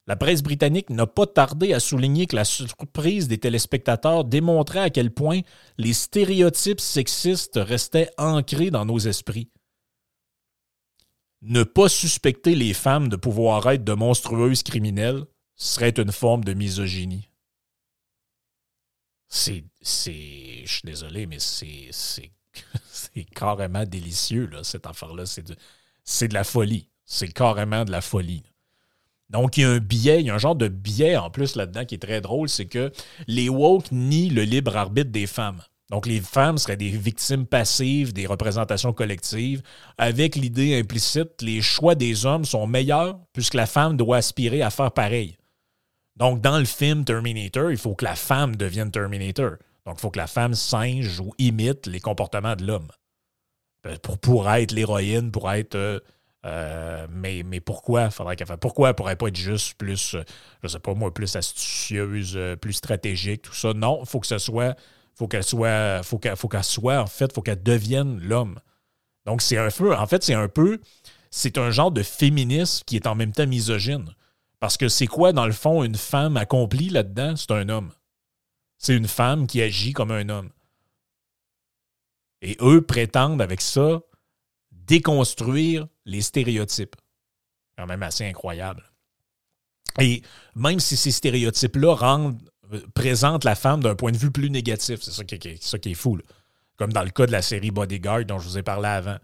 [0.05, 4.89] La presse britannique n'a pas tardé à souligner que la surprise des téléspectateurs démontrait à
[4.89, 5.41] quel point
[5.77, 9.49] les stéréotypes sexistes restaient ancrés dans nos esprits.
[11.41, 16.53] Ne pas suspecter les femmes de pouvoir être de monstrueuses criminelles serait une forme de
[16.53, 17.29] misogynie.
[19.27, 19.63] C'est.
[19.81, 21.89] Je suis désolé, mais c'est.
[22.91, 25.25] C'est carrément délicieux, là, cette affaire-là.
[25.25, 26.87] C'est de, de la folie.
[27.03, 28.43] C'est carrément de la folie.
[29.29, 31.55] Donc, il y a un biais, il y a un genre de biais en plus
[31.55, 32.91] là-dedans qui est très drôle, c'est que
[33.27, 35.61] les woke nient le libre arbitre des femmes.
[35.89, 39.61] Donc, les femmes seraient des victimes passives des représentations collectives,
[39.97, 44.69] avec l'idée implicite les choix des hommes sont meilleurs puisque la femme doit aspirer à
[44.69, 45.37] faire pareil.
[46.15, 49.51] Donc, dans le film Terminator, il faut que la femme devienne Terminator.
[49.85, 52.89] Donc, il faut que la femme singe ou imite les comportements de l'homme.
[54.01, 55.99] Pour, pour être l'héroïne, pour être euh,
[56.45, 58.09] euh, mais, mais pourquoi?
[58.09, 60.23] Faudrait qu'elle Pourquoi elle pourrait pas être juste plus, euh,
[60.61, 63.73] je sais pas moi, plus astucieuse, euh, plus stratégique, tout ça?
[63.73, 64.75] Non, il faut que ce soit,
[65.15, 68.59] faut qu'elle soit, faut qu'elle, faut qu'elle soit, en fait, faut qu'elle devienne l'homme.
[69.25, 70.81] Donc, c'est un peu, en fait, c'est un peu,
[71.31, 74.13] c'est un genre de féminisme qui est en même temps misogyne.
[74.59, 77.35] Parce que c'est quoi, dans le fond, une femme accomplie là-dedans?
[77.35, 77.91] C'est un homme.
[78.77, 80.49] C'est une femme qui agit comme un homme.
[82.41, 84.01] Et eux prétendent avec ça
[84.87, 86.95] déconstruire les stéréotypes.
[87.77, 88.83] Quand même assez incroyable.
[89.99, 90.21] Et
[90.55, 92.41] même si ces stéréotypes-là rendent,
[92.73, 95.77] euh, présentent la femme d'un point de vue plus négatif, c'est ça qui, est, ça
[95.79, 96.17] qui est fou.
[96.77, 99.17] Comme dans le cas de la série Bodyguard dont je vous ai parlé avant.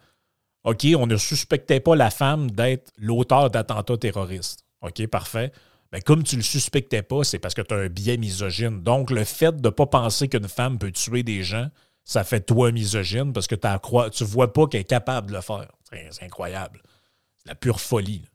[0.64, 4.66] OK, on ne suspectait pas la femme d'être l'auteur d'attentats terroristes.
[4.82, 5.52] OK, parfait.
[5.92, 8.84] Mais comme tu ne le suspectais pas, c'est parce que tu as un biais misogyne.
[8.84, 11.70] Donc, le fait de ne pas penser qu'une femme peut tuer des gens,
[12.10, 13.54] ça fait toi misogyne parce que
[14.10, 15.72] tu vois pas qu'elle est capable de le faire.
[16.10, 16.82] C'est incroyable.
[17.38, 18.26] C'est de la pure folie.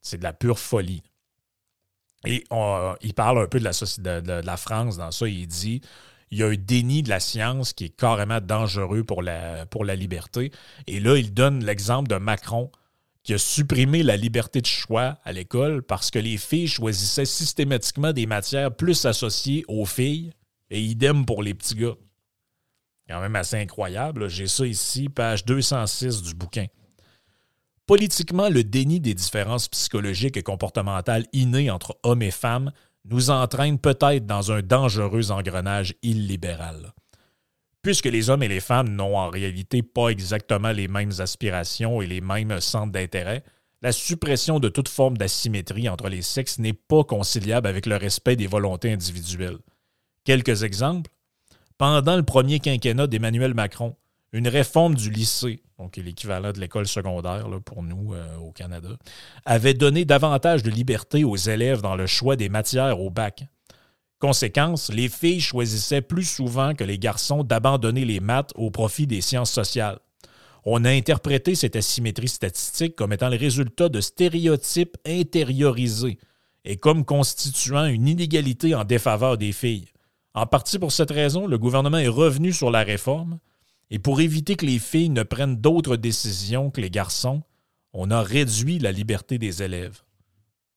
[0.00, 1.02] C'est de la pure folie.
[2.24, 2.44] Et
[3.02, 5.28] il parle un peu de la, de, la France dans ça.
[5.28, 5.82] Il dit
[6.30, 9.84] il y a un déni de la science qui est carrément dangereux pour la, pour
[9.84, 10.50] la liberté.
[10.86, 12.72] Et là, il donne l'exemple de Macron
[13.22, 18.14] qui a supprimé la liberté de choix à l'école parce que les filles choisissaient systématiquement
[18.14, 20.32] des matières plus associées aux filles
[20.70, 21.96] et idem pour les petits gars.
[23.08, 24.28] Quand même assez incroyable.
[24.28, 26.66] J'ai ça ici, page 206 du bouquin.
[27.86, 32.72] Politiquement, le déni des différences psychologiques et comportementales innées entre hommes et femmes
[33.04, 36.94] nous entraîne peut-être dans un dangereux engrenage illibéral.
[37.82, 42.06] Puisque les hommes et les femmes n'ont en réalité pas exactement les mêmes aspirations et
[42.06, 43.44] les mêmes centres d'intérêt,
[43.82, 48.36] la suppression de toute forme d'asymétrie entre les sexes n'est pas conciliable avec le respect
[48.36, 49.58] des volontés individuelles.
[50.24, 51.10] Quelques exemples.
[51.76, 53.96] Pendant le premier quinquennat d'Emmanuel Macron,
[54.32, 58.90] une réforme du lycée, donc l'équivalent de l'école secondaire pour nous euh, au Canada,
[59.44, 63.44] avait donné davantage de liberté aux élèves dans le choix des matières au bac.
[64.20, 69.20] Conséquence, les filles choisissaient plus souvent que les garçons d'abandonner les maths au profit des
[69.20, 69.98] sciences sociales.
[70.64, 76.18] On a interprété cette asymétrie statistique comme étant le résultat de stéréotypes intériorisés
[76.64, 79.88] et comme constituant une inégalité en défaveur des filles.
[80.34, 83.38] En partie pour cette raison, le gouvernement est revenu sur la réforme,
[83.90, 87.42] et pour éviter que les filles ne prennent d'autres décisions que les garçons,
[87.92, 90.02] on a réduit la liberté des élèves.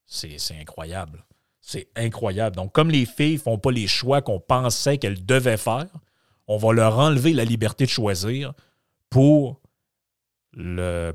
[0.06, 1.24] C'est incroyable.
[1.60, 2.56] C'est incroyable.
[2.56, 5.88] Donc, comme les filles ne font pas les choix qu'on pensait qu'elles devaient faire,
[6.46, 8.54] on va leur enlever la liberté de choisir
[9.10, 9.60] pour,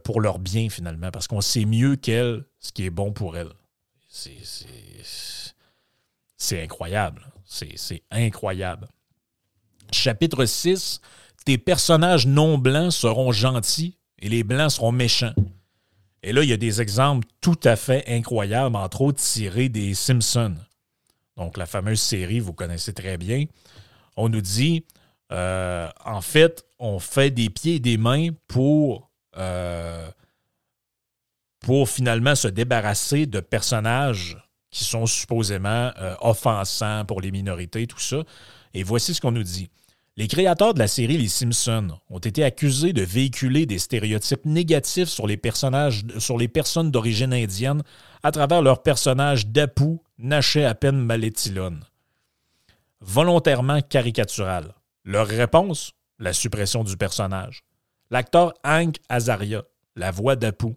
[0.04, 3.54] pour leur bien, finalement, parce qu'on sait mieux qu'elles ce qui est bon pour elles.
[6.38, 7.33] C'est incroyable.
[7.54, 8.88] C'est incroyable.
[9.92, 11.02] Chapitre 6
[11.46, 15.34] tes personnages non blancs seront gentils et les blancs seront méchants.
[16.22, 19.94] Et là, il y a des exemples tout à fait incroyables, entre autres tirés des
[19.94, 20.56] Simpsons.
[21.36, 23.46] Donc, la fameuse série, vous connaissez très bien.
[24.16, 24.86] On nous dit,
[25.32, 30.10] euh, en fait, on fait des pieds et des mains pour, euh,
[31.60, 34.38] pour finalement se débarrasser de personnages
[34.74, 38.24] qui sont supposément euh, offensants pour les minorités, tout ça.
[38.74, 39.70] Et voici ce qu'on nous dit.
[40.18, 45.10] Les créateurs de la série Les Simpsons ont été accusés de véhiculer des stéréotypes négatifs
[45.10, 47.84] sur les, personnages, sur les personnes d'origine indienne
[48.24, 51.84] à travers leur personnage d'Apu, Naché à peine Malétilone.
[53.00, 54.74] Volontairement caricatural.
[55.04, 55.94] Leur réponse?
[56.20, 57.64] La suppression du personnage.
[58.12, 59.64] L'acteur Hank Azaria,
[59.96, 60.76] la voix d'Apu,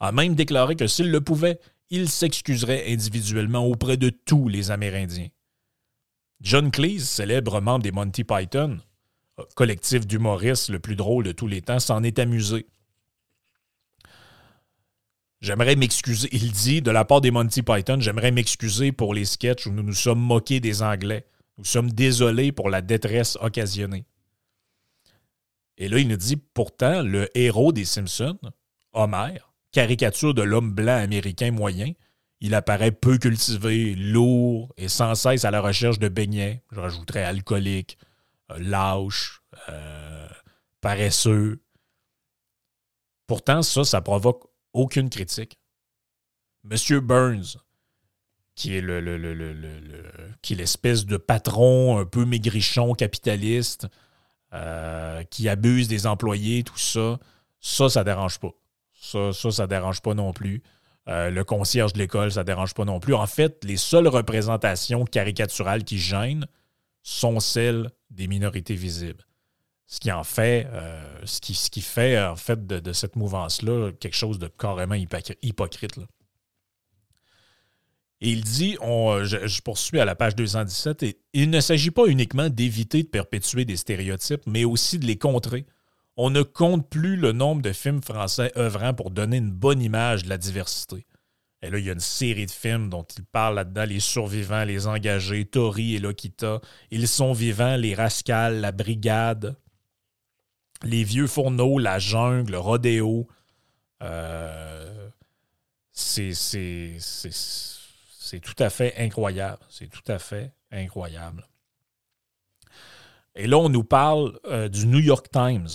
[0.00, 1.58] a même déclaré que s'il le pouvait,
[1.90, 5.28] il s'excuserait individuellement auprès de tous les Amérindiens.
[6.40, 8.78] John Cleese, célèbre membre des Monty Python,
[9.54, 12.66] collectif d'humoristes le plus drôle de tous les temps, s'en est amusé.
[15.40, 19.66] J'aimerais m'excuser, il dit, de la part des Monty Python, j'aimerais m'excuser pour les sketchs
[19.66, 21.26] où nous nous sommes moqués des Anglais.
[21.58, 24.04] Nous sommes désolés pour la détresse occasionnée.
[25.76, 28.38] Et là, il nous dit, pourtant, le héros des Simpsons,
[28.92, 29.38] Homer,
[29.72, 31.92] caricature de l'homme blanc américain moyen,
[32.40, 36.62] il apparaît peu cultivé, lourd et sans cesse à la recherche de beignets.
[36.70, 37.98] Je rajouterais alcoolique,
[38.50, 40.28] euh, lâche, euh,
[40.80, 41.60] paresseux.
[43.26, 45.58] Pourtant, ça, ça provoque aucune critique.
[46.62, 47.58] Monsieur Burns,
[48.54, 53.86] qui est le, qui est l'espèce de patron un peu maigrichon capitaliste,
[54.52, 57.18] euh, qui abuse des employés, tout ça,
[57.60, 58.54] ça, ça dérange pas.
[59.10, 60.62] Ça, ça, ça dérange pas non plus.
[61.08, 63.14] Euh, le concierge de l'école, ça dérange pas non plus.
[63.14, 66.46] En fait, les seules représentations caricaturales qui gênent
[67.02, 69.24] sont celles des minorités visibles.
[69.86, 74.38] Ce qui en fait, euh, ce, qui, fait en fait de, cette mouvance-là quelque chose
[74.38, 75.98] de carrément hypocrite.
[78.20, 81.92] Et il dit, on, je, je, poursuis à la page 217, et il ne s'agit
[81.92, 85.64] pas uniquement d'éviter de perpétuer des stéréotypes, mais aussi de les contrer
[86.20, 90.24] On ne compte plus le nombre de films français œuvrant pour donner une bonne image
[90.24, 91.06] de la diversité.
[91.62, 94.64] Et là, il y a une série de films dont il parle là-dedans, Les Survivants,
[94.64, 99.56] Les Engagés, Tori et Lokita, Ils sont vivants, Les Rascals, La Brigade,
[100.82, 103.28] Les Vieux Fourneaux, La Jungle, Rodéo.
[104.02, 105.08] Euh,
[105.92, 106.96] c'est
[108.42, 109.62] tout à fait incroyable.
[109.68, 111.46] C'est tout à fait incroyable.
[113.36, 115.68] Et là, on nous parle euh, du New York Times,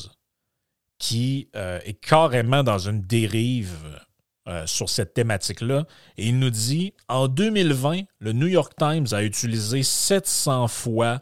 [1.04, 4.00] qui euh, est carrément dans une dérive
[4.48, 5.86] euh, sur cette thématique-là.
[6.16, 11.20] Et il nous dit en 2020, le New York Times a utilisé 700 fois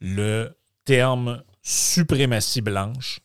[0.00, 3.20] le terme suprématie blanche,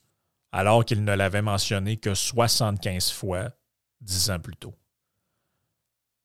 [0.52, 3.50] alors qu'il ne l'avait mentionné que 75 fois
[4.00, 4.76] dix ans plus tôt.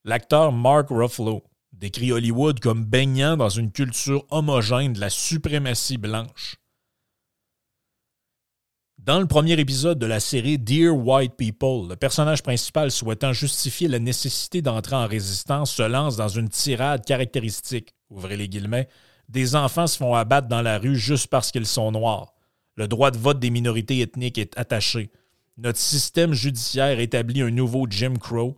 [0.04, 6.58] L'acteur Mark Ruffalo décrit Hollywood comme baignant dans une culture homogène de la suprématie blanche.
[9.08, 13.88] Dans le premier épisode de la série Dear White People, le personnage principal souhaitant justifier
[13.88, 17.94] la nécessité d'entrer en résistance se lance dans une tirade caractéristique.
[18.10, 18.86] Ouvrez les guillemets.
[19.30, 22.34] Des enfants se font abattre dans la rue juste parce qu'ils sont noirs.
[22.76, 25.10] Le droit de vote des minorités ethniques est attaché.
[25.56, 28.56] Notre système judiciaire établit un nouveau Jim Crow,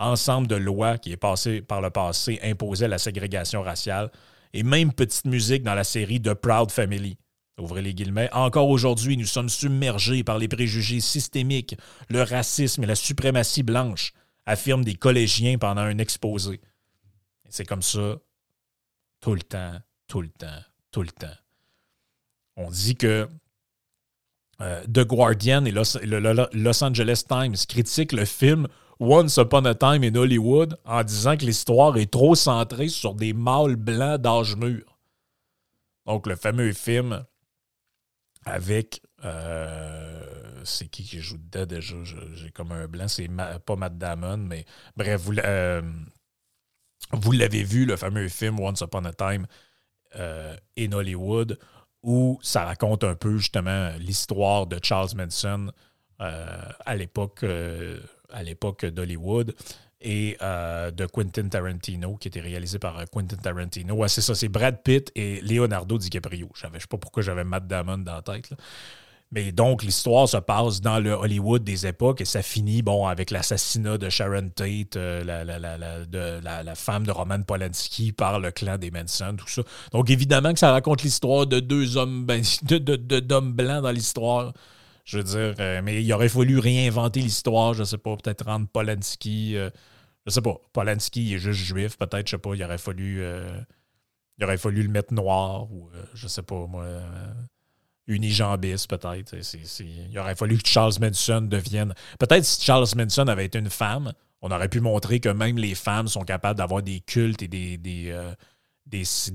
[0.00, 4.10] ensemble de lois qui est passé par le passé imposait la ségrégation raciale,
[4.52, 7.18] et même petite musique dans la série The Proud Family.
[7.62, 8.28] Ouvrez les guillemets.
[8.32, 11.76] Encore aujourd'hui, nous sommes submergés par les préjugés systémiques,
[12.08, 14.14] le racisme et la suprématie blanche,
[14.46, 16.60] affirment des collégiens pendant un exposé.
[17.48, 18.18] C'est comme ça
[19.20, 19.76] tout le temps,
[20.08, 21.36] tout le temps, tout le temps.
[22.56, 23.28] On dit que
[24.60, 28.66] euh, The Guardian et le Los Angeles Times critiquent le film
[28.98, 33.32] Once Upon a Time in Hollywood en disant que l'histoire est trop centrée sur des
[33.32, 34.98] mâles blancs d'âge mûr.
[36.06, 37.24] Donc, le fameux film
[38.44, 39.02] avec.
[39.24, 41.96] Euh, c'est qui qui joue dedans déjà?
[42.34, 43.08] J'ai comme un blanc.
[43.08, 43.28] C'est
[43.64, 44.64] pas Matt Damon, mais
[44.96, 45.82] bref, vous, euh,
[47.12, 49.46] vous l'avez vu, le fameux film Once Upon a Time
[50.16, 51.58] euh, in Hollywood,
[52.02, 55.72] où ça raconte un peu justement l'histoire de Charles Manson
[56.18, 57.44] à l'époque
[58.30, 59.56] à l'époque d'Hollywood
[60.02, 63.94] et de Quentin Tarantino, qui était réalisé par Quentin Tarantino.
[63.94, 66.48] Ouais, c'est ça, c'est Brad Pitt et Leonardo DiCaprio.
[66.54, 68.52] Je ne sais pas pourquoi j'avais Matt Damon dans la tête.
[69.32, 73.30] Mais donc, l'histoire se passe dans le Hollywood des époques et ça finit bon, avec
[73.30, 79.34] l'assassinat de Sharon Tate, la, la, femme de Roman Polanski par le clan des Manson,
[79.38, 79.62] tout ça.
[79.92, 82.26] Donc, évidemment que ça raconte l'histoire de deux hommes,
[82.62, 84.52] d'hommes blancs dans l'histoire.
[85.06, 89.56] Je veux dire, mais il aurait fallu réinventer l'histoire, je sais pas, peut-être rendre Polanski.
[90.26, 93.22] Je sais pas, Polanski est juste juif, peut-être, je sais pas, il aurait fallu.
[94.38, 96.86] il aurait fallu le mettre noir ou je sais pas, moi
[98.06, 99.34] unijambiste, peut-être.
[99.80, 101.94] Il aurait fallu que Charles Manson devienne.
[102.18, 105.74] Peut-être si Charles Manson avait été une femme, on aurait pu montrer que même les
[105.74, 108.32] femmes sont capables d'avoir des cultes et des, des, euh,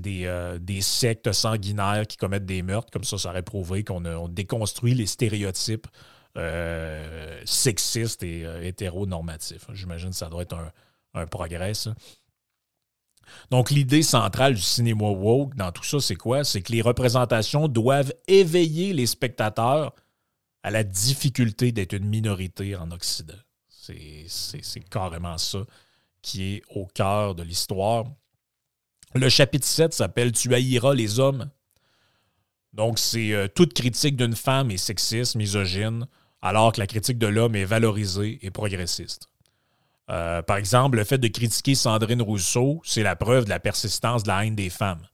[0.06, 2.90] euh, des, sectes sanguinaires qui commettent des meurtres.
[2.92, 5.86] Comme ça, ça aurait prouvé qu'on déconstruit les stéréotypes
[6.36, 9.66] euh, sexistes et hétéronormatifs.
[9.72, 10.56] J'imagine que ça doit être
[11.14, 11.72] un, progrès.
[13.50, 16.44] Donc, l'idée centrale du cinéma woke dans tout ça, c'est quoi?
[16.44, 19.94] C'est que les représentations doivent éveiller les spectateurs
[20.62, 23.34] à la difficulté d'être une minorité en Occident.
[24.28, 25.60] C'est carrément ça
[26.20, 28.04] qui est au cœur de l'histoire.
[29.14, 31.50] Le chapitre 7 s'appelle Tu haïras les hommes.
[32.72, 36.06] Donc, c'est euh, toute critique d'une femme est sexiste, misogyne,
[36.42, 39.28] alors que la critique de l'homme est valorisée et progressiste.
[40.10, 44.22] Euh, par exemple, le fait de critiquer Sandrine Rousseau, c'est la preuve de la persistance
[44.22, 45.06] de la haine des femmes.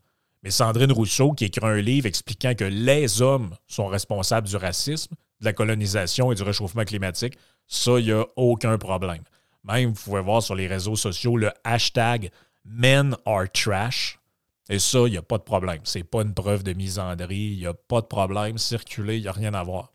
[0.42, 5.14] Mais Sandrine Rousseau, qui écrit un livre expliquant que les hommes sont responsables du racisme,
[5.40, 9.22] de la colonisation et du réchauffement climatique, ça, il n'y a aucun problème.
[9.64, 12.30] Même, vous pouvez voir sur les réseaux sociaux le hashtag
[12.64, 14.18] Men are trash.
[14.68, 15.80] Et ça, il n'y a pas de problème.
[15.84, 17.52] C'est pas une preuve de misandrie.
[17.52, 18.58] Il n'y a pas de problème.
[18.58, 19.92] Circuler, il n'y a rien à voir.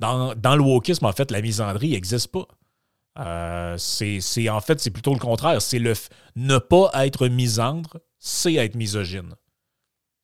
[0.00, 2.46] Dans, le wokisme, en fait, la misandrie n'existe pas.
[3.18, 5.60] Euh, c'est en fait, c'est plutôt le contraire.
[5.60, 5.92] C'est le
[6.36, 9.34] ne pas être misandre, c'est être misogyne.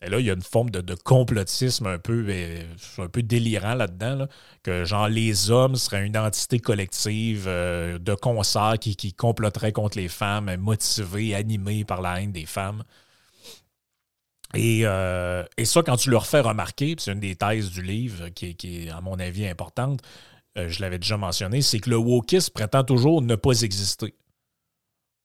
[0.02, 2.62] Et là, il y a une forme de, complotisme un peu, euh,
[2.98, 4.26] un peu délirant là-dedans,
[4.62, 9.98] que genre les hommes seraient une entité collective euh, de concert qui, qui comploterait contre
[9.98, 12.84] les femmes, motivés, animés par la haine des femmes.
[14.55, 18.57] Et, et, ça, quand tu leur fais remarquer, c'est une des thèses du livre qui,
[18.62, 20.03] est, à mon avis, importante,
[20.57, 24.14] euh, je l'avais déjà mentionné, c'est que le wokisme prétend toujours ne pas exister.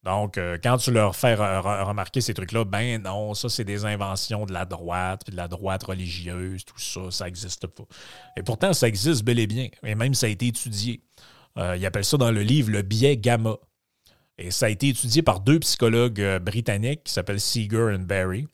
[0.04, 4.46] Donc, euh, quand tu leur fais remarquer ces trucs-là, ben non, ça, c'est des inventions
[4.46, 7.84] de la droite, puis de la droite religieuse, tout ça, ça n'existe pas.
[8.36, 9.70] Et pourtant, ça existe bel et bien.
[9.84, 11.02] Et même, ça a été étudié.
[11.58, 13.58] Euh, ils appellent ça dans le livre le biais gamma.
[14.40, 18.48] Et ça a été étudié par deux psychologues euh, britanniques qui s'appellent Seeger et Barry.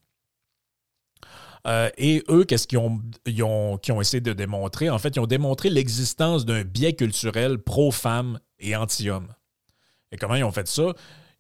[1.98, 3.02] Et eux, qu'est-ce qu'ils ont,
[3.42, 4.90] ont, ont, essayé de démontrer?
[4.90, 9.28] En fait, ils ont démontré l'existence d'un biais culturel pro-femme et anti-homme.
[10.12, 10.94] Et comment ils ont fait ça?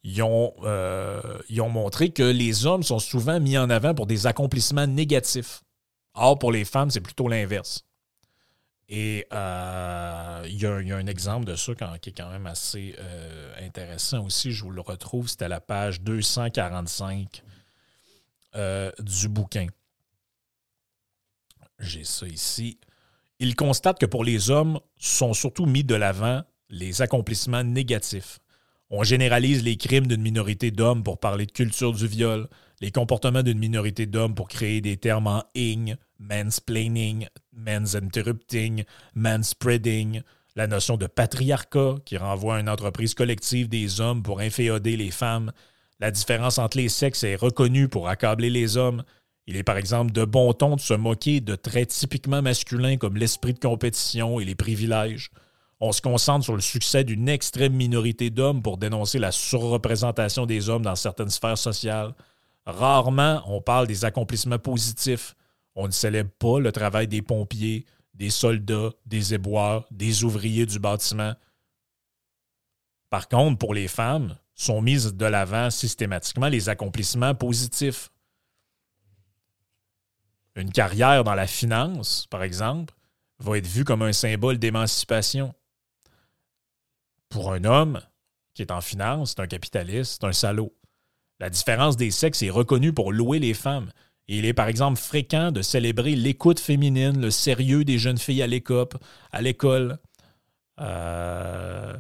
[0.05, 4.87] Euh, ils ont, montré que les hommes sont souvent mis en avant pour des accomplissements
[4.87, 5.63] négatifs.
[6.13, 7.83] Or, pour les femmes, c'est plutôt l'inverse.
[8.89, 13.65] Et euh, il, y a, un exemple de ça qui est quand même assez euh,
[13.65, 14.53] intéressant aussi.
[14.53, 17.43] Je vous le retrouve, c'était la page 245
[18.99, 19.67] du bouquin.
[21.79, 22.79] J'ai ça ici.
[23.39, 28.39] Il constate que pour les hommes, sont surtout mis de l'avant les accomplissements négatifs.
[28.89, 32.47] On généralise les crimes d'une minorité d'hommes pour parler de culture du viol,
[32.79, 37.27] les comportements d'une minorité d'hommes pour créer des termes en ing, mansplaining,
[37.67, 38.83] interrupting,
[39.15, 40.21] manspreading,
[40.55, 45.11] la notion de patriarcat qui renvoie à une entreprise collective des hommes pour inféoder les
[45.11, 45.51] femmes.
[45.99, 49.03] La différence entre les sexes est reconnue pour accabler les hommes.
[49.47, 53.15] Il est par exemple de bon ton de se moquer de traits typiquement masculins comme
[53.15, 55.31] l'esprit de compétition et les privilèges.
[55.79, 60.69] On se concentre sur le succès d'une extrême minorité d'hommes pour dénoncer la surreprésentation des
[60.69, 62.13] hommes dans certaines sphères sociales.
[62.65, 65.35] Rarement, on parle des accomplissements positifs.
[65.75, 67.85] On ne célèbre pas le travail des pompiers,
[68.15, 71.33] des soldats, des éboueurs, des ouvriers du bâtiment.
[73.09, 78.09] Par contre, pour les femmes, sont mises de l'avant systématiquement les accomplissements positifs.
[80.57, 82.95] Une carrière dans la finance, par exemple,
[83.37, 85.53] va être vue comme un symbole d'émancipation.
[87.29, 88.01] Pour un homme
[88.55, 90.73] qui est en finance, c'est un capitaliste, c'est un salaud.
[91.39, 93.91] La différence des sexes est reconnue pour louer les femmes.
[94.27, 98.47] il est par exemple fréquent de célébrer l'écoute féminine, le sérieux des jeunes filles à
[98.47, 98.87] l'école.
[99.31, 99.99] À l'école.
[100.79, 101.93] Euh,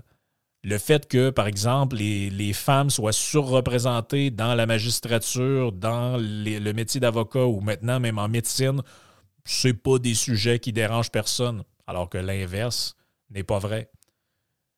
[0.63, 6.99] le fait que, par exemple, les, femmes soient surreprésentées dans la magistrature, dans le métier
[6.99, 8.81] d'avocat ou maintenant même en médecine,
[9.45, 12.95] c'est pas des sujets qui dérangent personne, alors que l'inverse
[13.29, 13.89] n'est pas vrai.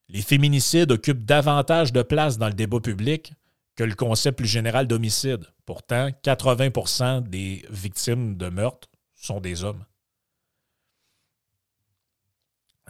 [0.09, 3.33] Les féminicides occupent davantage de place dans le débat public
[3.75, 5.45] que le concept plus général d'homicide.
[5.65, 9.85] Pourtant, 80% des victimes de meurtre sont des hommes.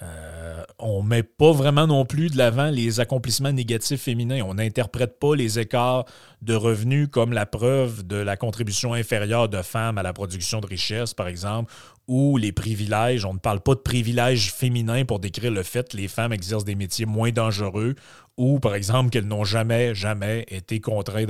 [0.01, 0.38] Euh,
[0.79, 4.41] on ne met pas vraiment non plus de l'avant les accomplissements négatifs féminins.
[4.45, 6.05] On n'interprète pas les écarts
[6.41, 10.67] de revenus comme la preuve de la contribution inférieure de femmes à la production de
[10.67, 11.73] richesses, par exemple,
[12.07, 13.25] ou les privilèges.
[13.25, 16.65] On ne parle pas de privilèges féminins pour décrire le fait que les femmes exercent
[16.65, 17.95] des métiers moins dangereux
[18.37, 21.29] ou, par exemple, qu'elles n'ont jamais, jamais été contraintes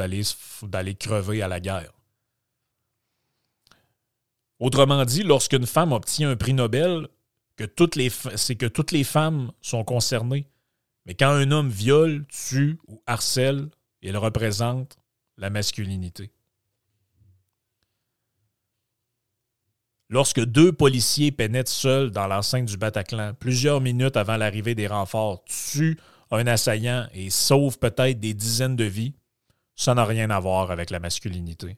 [0.63, 1.91] d'aller crever à la guerre.
[4.59, 7.07] Autrement dit, lorsqu'une femme obtient un prix Nobel,
[7.63, 10.47] toutes les c'est que toutes les femmes sont concernées.
[11.05, 13.69] Mais quand un homme viole, tue ou harcèle,
[14.01, 14.97] il représente
[15.37, 16.31] la masculinité.
[20.09, 25.43] Lorsque deux policiers pénètrent seuls dans l'enceinte du Bataclan, plusieurs minutes avant l'arrivée des renforts,
[25.45, 25.99] tuent
[26.31, 29.13] un assaillant et sauvent peut-être des dizaines de vies,
[29.75, 31.77] ça n'a rien à voir avec la masculinité.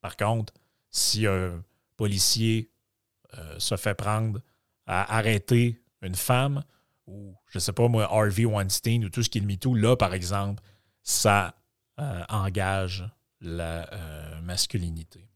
[0.00, 0.54] Par contre,
[0.90, 1.62] si un
[1.96, 2.70] policier
[3.36, 4.40] euh, se fait prendre
[4.88, 6.64] à arrêter une femme,
[7.06, 9.96] ou je ne sais pas moi, Harvey Weinstein ou tout ce qui est le là,
[9.96, 10.62] par exemple,
[11.04, 11.54] ça
[12.00, 13.08] euh, engage
[13.40, 15.28] la euh, masculinité.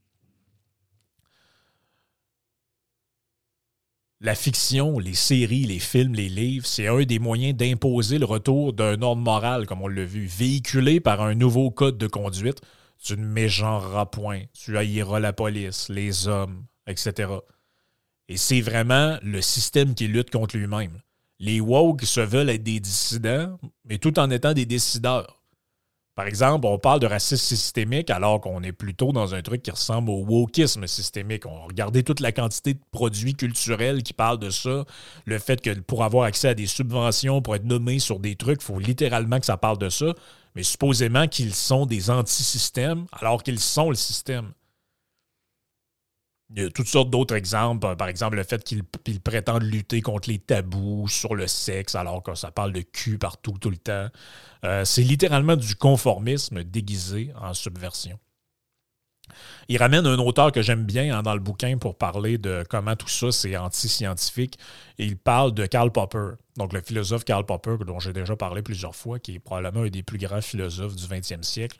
[4.22, 8.72] la fiction, les séries, les films, les livres, c'est un des moyens d'imposer le retour
[8.72, 12.61] d'un ordre moral, comme on l'a vu, véhiculé par un nouveau code de conduite.
[13.03, 17.32] Tu ne mégenreras point, tu haïras la police, les hommes, etc.
[18.28, 21.00] Et c'est vraiment le système qui lutte contre lui-même.
[21.38, 25.42] Les woke se veulent être des dissidents, mais tout en étant des décideurs.
[26.14, 29.70] Par exemple, on parle de racisme systémique alors qu'on est plutôt dans un truc qui
[29.70, 31.46] ressemble au wokisme systémique.
[31.46, 34.84] On regardait toute la quantité de produits culturels qui parlent de ça.
[35.24, 38.60] Le fait que pour avoir accès à des subventions, pour être nommé sur des trucs,
[38.60, 40.14] il faut littéralement que ça parle de ça.
[40.54, 44.52] Mais supposément qu'ils sont des anti-systèmes alors qu'ils sont le système.
[46.55, 47.96] Il y a toutes sortes d'autres exemples.
[47.96, 52.34] Par exemple, le fait qu'ils prétendent lutter contre les tabous sur le sexe, alors que
[52.34, 54.09] ça parle de cul partout, tout le temps.
[54.64, 58.18] Euh, c'est littéralement du conformisme déguisé en subversion.
[59.68, 62.96] Il ramène un auteur que j'aime bien hein, dans le bouquin pour parler de comment
[62.96, 64.59] tout ça, c'est anti-scientifique.
[64.98, 68.62] Et il parle de Karl Popper, donc le philosophe Karl Popper, dont j'ai déjà parlé
[68.62, 71.78] plusieurs fois, qui est probablement un des plus grands philosophes du 20e siècle.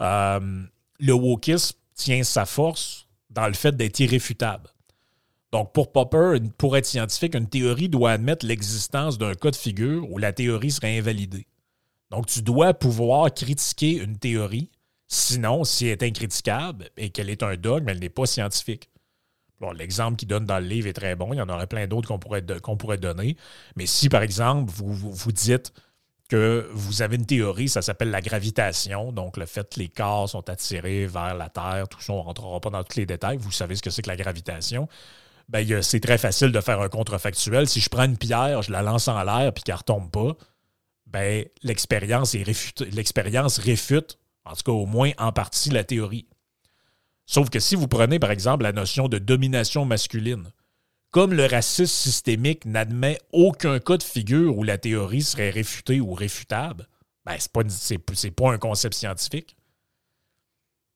[0.00, 0.62] Euh,
[0.98, 4.68] le wokisme tient sa force dans le fait d'être irréfutable.
[5.52, 10.08] Donc, pour Popper, pour être scientifique, une théorie doit admettre l'existence d'un cas de figure
[10.10, 11.46] où la théorie serait invalidée.
[12.10, 14.70] Donc, tu dois pouvoir critiquer une théorie,
[15.08, 18.90] sinon, si elle est incritiquable et qu'elle est un dogme, elle n'est pas scientifique.
[19.74, 21.34] L'exemple qu'il donne dans le livre est très bon.
[21.34, 22.18] Il y en aurait plein d'autres qu'on
[22.76, 23.36] pourrait, donner.
[23.76, 25.72] Mais si, par exemple, vous, vous dites
[26.30, 30.28] que vous avez une théorie, ça s'appelle la gravitation, donc le fait que les corps
[30.28, 33.36] sont attirés vers la Terre, tout ça, on ne rentrera pas dans tous les détails,
[33.36, 34.88] vous savez ce que c'est que la gravitation.
[35.48, 37.68] Ben, c'est très facile de faire un contrefactuel.
[37.68, 40.36] Si je prends une pierre, je la lance en l'air puis qu'elle ne retombe pas,
[41.06, 42.36] ben, l'expérience
[42.92, 46.28] l'expérience réfute, en tout cas au moins en partie, la théorie.
[47.26, 50.52] Sauf que si vous prenez, par exemple, la notion de domination masculine,
[51.10, 56.14] comme le racisme systémique n'admet aucun cas de figure où la théorie serait réfutée ou
[56.14, 56.86] réfutable,
[57.24, 59.56] ben, ce n'est pas, un concept scientifique.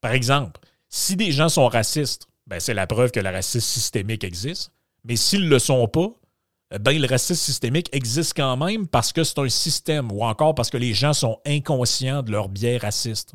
[0.01, 4.25] Par exemple, si des gens sont racistes, ben, c'est la preuve que le racisme systémique
[4.25, 4.71] existe.
[5.05, 6.09] Mais s'ils ne le sont pas,
[6.81, 10.71] ben, le racisme systémique existe quand même parce que c'est un système ou encore parce
[10.71, 13.35] que les gens sont inconscients de leur biais raciste.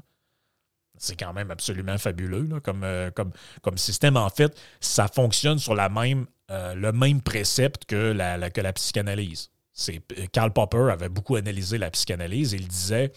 [0.98, 4.18] C'est quand même absolument fabuleux comme, euh, comme, comme système.
[4.18, 8.74] En fait, ça fonctionne sur la même euh, le même précepte que la, que la
[8.74, 9.52] psychanalyse.
[9.72, 13.12] C'est, euh, Karl Popper avait beaucoup analysé la psychanalyse et il disait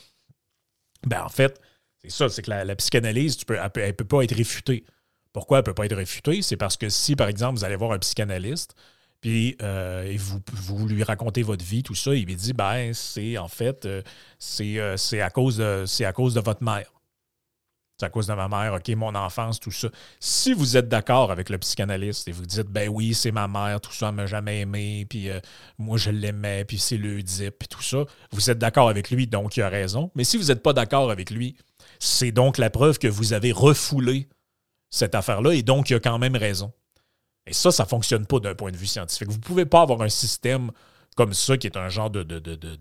[1.06, 1.60] ben en fait,
[2.02, 4.84] c'est ça, c'est que la, psychanalyse, tu peux, elle ne peut, pas être réfutée.
[5.32, 6.42] Pourquoi elle ne peut pas être réfutée?
[6.42, 8.74] C'est parce que si, par exemple, vous allez voir un psychanalyste,
[9.20, 13.38] puis euh, vous, vous, lui racontez votre vie, tout ça, il lui dit ben c'est
[13.38, 13.88] en fait
[14.38, 14.78] c'est,
[15.20, 16.92] à cause c'est à cause de votre mère
[18.02, 19.88] à cause de ma mère, OK, mon enfance, tout ça.
[20.20, 23.80] Si vous êtes d'accord avec le psychanalyste et vous dites, ben oui, c'est ma mère,
[23.80, 25.40] tout ça, elle m'a jamais aimé, puis euh,
[25.78, 29.26] moi je l'aimais, puis c'est le dip, puis tout ça, vous êtes d'accord avec lui,
[29.26, 30.10] donc il a raison.
[30.14, 31.56] Mais si vous n'êtes pas d'accord avec lui,
[31.98, 34.28] c'est donc la preuve que vous avez refoulé
[34.90, 36.72] cette affaire-là et donc il a quand même raison.
[37.46, 39.28] Et ça, ça ne fonctionne pas d'un point de vue scientifique.
[39.28, 40.70] Vous ne pouvez pas avoir un système
[41.16, 42.76] comme ça qui est un genre de, de, de, de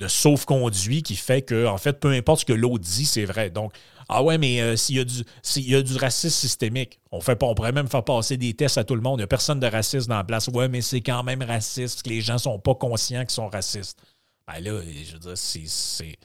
[0.00, 3.50] de sauf-conduit qui fait que, en fait, peu importe ce que l'autre dit, c'est vrai.
[3.50, 3.74] Donc,
[4.10, 7.88] ah ouais, mais euh, s'il y, a du, racisme systémique, on fait on pourrait même
[7.88, 9.18] faire passer des tests à tout le monde.
[9.18, 10.48] Il n'y a personne de raciste dans la place.
[10.48, 14.00] Ouais, mais c'est quand même raciste que les gens sont pas conscients qu'ils sont racistes.
[14.46, 16.16] Ben là, je veux dire, c'est.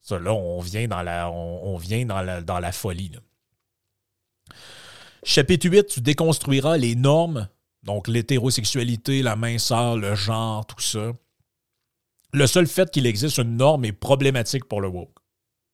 [0.00, 3.12] Ça, là, on vient dans la folie.
[5.22, 7.48] Chapitre 8, tu déconstruiras les normes,
[7.84, 11.12] donc l'hétérosexualité, la minceur, le genre, tout ça
[12.32, 15.18] le seul fait qu'il existe une norme est problématique pour le woke.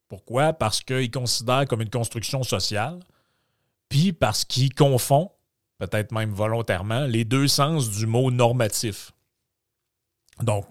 [0.08, 0.52] Pourquoi?
[0.52, 3.00] Parce qu'il considère comme une construction sociale,
[3.88, 5.30] puis parce qu'il confond,
[5.78, 9.12] peut-être même volontairement, les deux sens du mot normatif.
[10.42, 10.66] Donc,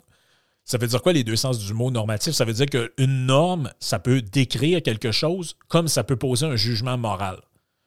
[0.63, 2.33] ça veut dire quoi les deux sens du mot normatif?
[2.33, 6.55] Ça veut dire qu'une norme, ça peut décrire quelque chose comme ça peut poser un
[6.55, 7.41] jugement moral.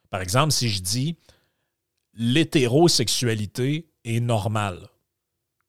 [0.08, 1.16] Par exemple, si je dis
[2.14, 4.88] l'hétérosexualité est normale,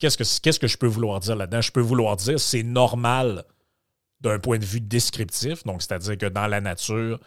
[0.01, 1.61] Qu'est-ce que, je peux vouloir dire là-dedans?
[1.61, 3.45] Je peux vouloir dire c'est normal
[4.21, 7.19] d'un point de vue descriptif, donc c'est-à-dire que dans la nature,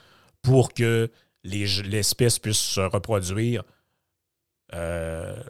[0.43, 1.11] pour que
[1.43, 3.63] l'espèce puisse se reproduire,
[4.73, 5.43] euh,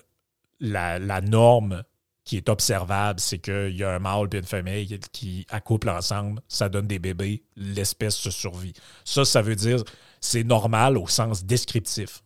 [0.61, 1.85] la, norme
[2.25, 6.41] qui est observable, c'est qu'il y a un mâle et une femelle qui accouplent ensemble,
[6.49, 8.73] ça donne des bébés, l'espèce se survit.
[9.05, 9.83] Ça, ça veut dire
[10.21, 12.25] c'est normal au sens descriptif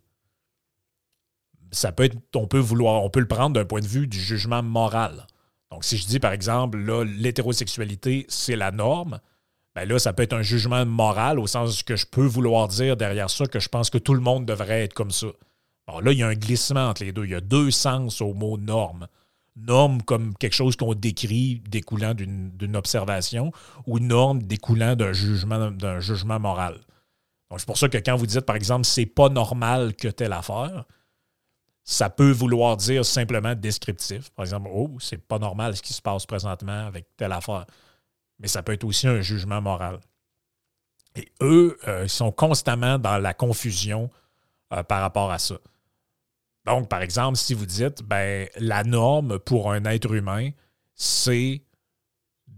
[1.71, 4.21] ça peut être, on peut vouloir, on peut le prendre d'un point de vue du
[4.21, 5.27] jugement moral.
[5.71, 9.21] Donc, si je dis, par exemple, là, l'hétérosexualité, c'est la norme,
[9.75, 12.97] ben là, ça peut être un jugement moral au sens que je peux vouloir dire
[12.97, 15.29] derrière ça que je pense que tout le monde devrait être comme ça.
[15.87, 17.25] Alors là, il y a un glissement entre les deux.
[17.25, 19.07] Il y a deux sens au mot norme.
[19.57, 23.53] Norme comme quelque chose qu'on décrit découlant d'une observation
[23.87, 26.81] ou norme découlant d'un jugement, d'un jugement moral.
[27.51, 30.33] Donc, c'est pour ça que quand vous dites, par exemple, c'est pas normal que telle
[30.33, 30.85] affaire,
[31.91, 34.29] ça peut vouloir dire simplement descriptif.
[34.33, 37.65] Par exemple, oh, c'est pas normal ce qui se passe présentement avec telle affaire.
[38.39, 39.99] Mais ça peut être aussi un jugement moral.
[41.17, 44.11] Et eux, euh, ils sont constamment dans la confusion
[44.75, 45.57] euh, par rapport à ça.
[46.67, 50.51] Donc, par exemple, si vous dites, ben, la norme pour un être humain,
[50.95, 51.63] c'est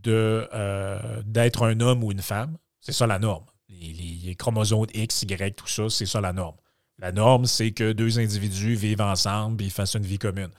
[0.08, 2.58] euh, d'être un homme ou une femme.
[2.80, 3.44] C'est ça la norme.
[3.68, 6.56] Les chromosomes X, Y, tout ça, c'est ça la norme.
[7.00, 10.50] La norme, c'est que deux individus vivent ensemble et fassent une vie commune.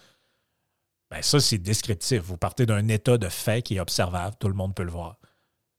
[1.11, 2.21] Ben ça, c'est descriptif.
[2.21, 5.17] Vous partez d'un état de fait qui est observable, tout le monde peut le voir.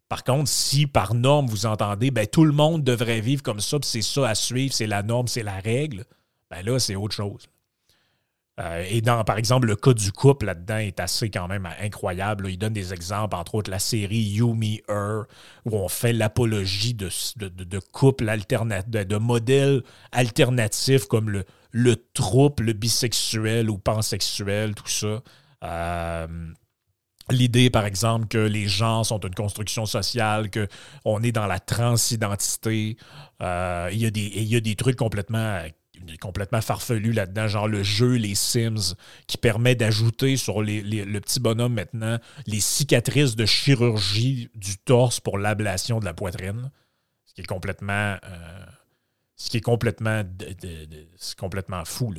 [0.09, 3.81] Par contre, si par norme vous entendez, ben, tout le monde devrait vivre comme ça,
[3.81, 6.05] puis c'est ça à suivre, c'est la norme, c'est la règle,
[6.51, 7.49] ben là, c'est autre chose.
[8.61, 12.51] Euh, et dans, par exemple, le cas du couple là-dedans est assez quand même incroyable.
[12.51, 15.25] Il donne des exemples, entre autres la série You, Me, Her,
[15.65, 19.83] où on fait l'apologie de, de, couples alternatifs, de, modèles
[20.13, 25.23] alternatifs comme le, le trouble, le bisexuel ou pansexuel, tout ça.
[25.65, 26.27] Euh,
[27.31, 32.99] l'idée, par exemple, que les gens sont une construction sociale, qu'on est dans la transidentité.
[33.41, 35.63] Euh, y il y a des trucs complètement
[36.21, 38.95] complètement farfelu là-dedans, genre le jeu Les Sims,
[39.27, 45.39] qui permet d'ajouter sur le petit bonhomme maintenant les cicatrices de chirurgie du torse pour
[45.39, 46.71] l'ablation de la poitrine,
[47.25, 48.65] ce qui est complètement, euh,
[49.37, 50.25] ce qui est complètement,
[51.85, 52.15] fou.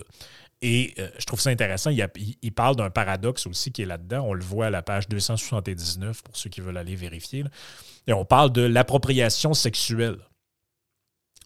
[0.62, 1.90] Et euh, je trouve ça intéressant.
[1.90, 2.08] Il,
[2.42, 4.26] il parle d'un paradoxe aussi qui est là-dedans.
[4.26, 7.44] On le voit à la page 279 pour ceux qui veulent aller vérifier.
[8.08, 10.18] Et on parle de l'appropriation sexuelle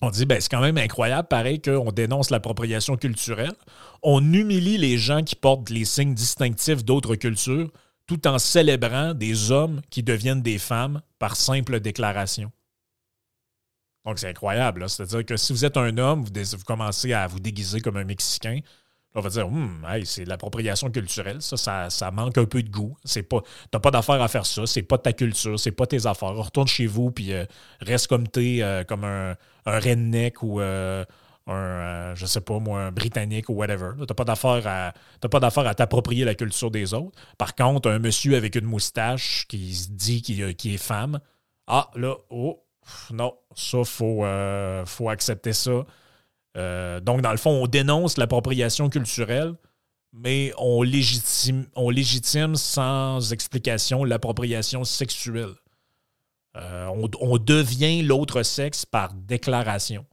[0.02, 3.54] on dit, ben, c'est quand même incroyable, pareil, qu'on dénonce l'appropriation culturelle.
[4.04, 7.72] On humilie les gens qui portent les signes distinctifs d'autres cultures
[8.06, 12.52] tout en célébrant des hommes qui deviennent des femmes par simple déclaration.
[14.06, 14.90] Donc, c'est incroyable.
[14.90, 18.62] C'est-à-dire que si vous êtes un homme, vous, commencez à vous déguiser comme un Mexicain,
[19.16, 22.96] on va dire, hum, c'est de l'appropriation culturelle, ça, ça, manque un peu de goût.
[23.04, 23.42] C'est pas,
[23.72, 26.36] t'as pas d'affaire à faire ça, c'est pas ta culture, c'est pas tes affaires.
[26.36, 27.46] Retourne chez vous puis euh,
[27.82, 29.36] reste comme t'es, euh, comme un,
[29.66, 31.04] un, redneck ou euh,
[31.48, 33.92] un, je sais pas moi, un britannique ou whatever.
[34.08, 34.94] T'as pas d'affaire à,
[35.28, 37.18] pas d'affaire à t'approprier la culture des autres.
[37.38, 41.20] Par contre, un monsieur avec une moustache qui se dit qu'il est femme,
[41.66, 42.64] ah là, oh,
[43.12, 44.24] non, ça faut,
[44.86, 45.86] faut accepter ça.
[46.58, 49.54] Euh, donc, dans le fond, on dénonce l'appropriation culturelle,
[50.14, 55.54] mais on légitime, sans explication l'appropriation sexuelle.
[56.56, 56.88] Euh,
[57.20, 60.06] on, devient l'autre sexe par déclaration.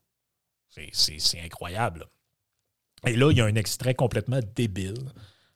[0.92, 2.06] C'est incroyable.
[3.06, 5.10] Et là, il y a un extrait complètement débile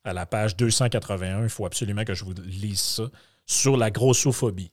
[0.04, 1.42] à la page 281.
[1.42, 3.10] Il faut absolument que je vous lise ça.
[3.44, 4.72] Sur la grossophobie.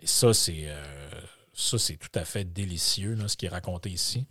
[0.00, 0.64] Et ça, c'est.
[0.66, 0.99] Euh,
[1.60, 4.26] ça, c'est tout à fait délicieux, ce qui est raconté ici.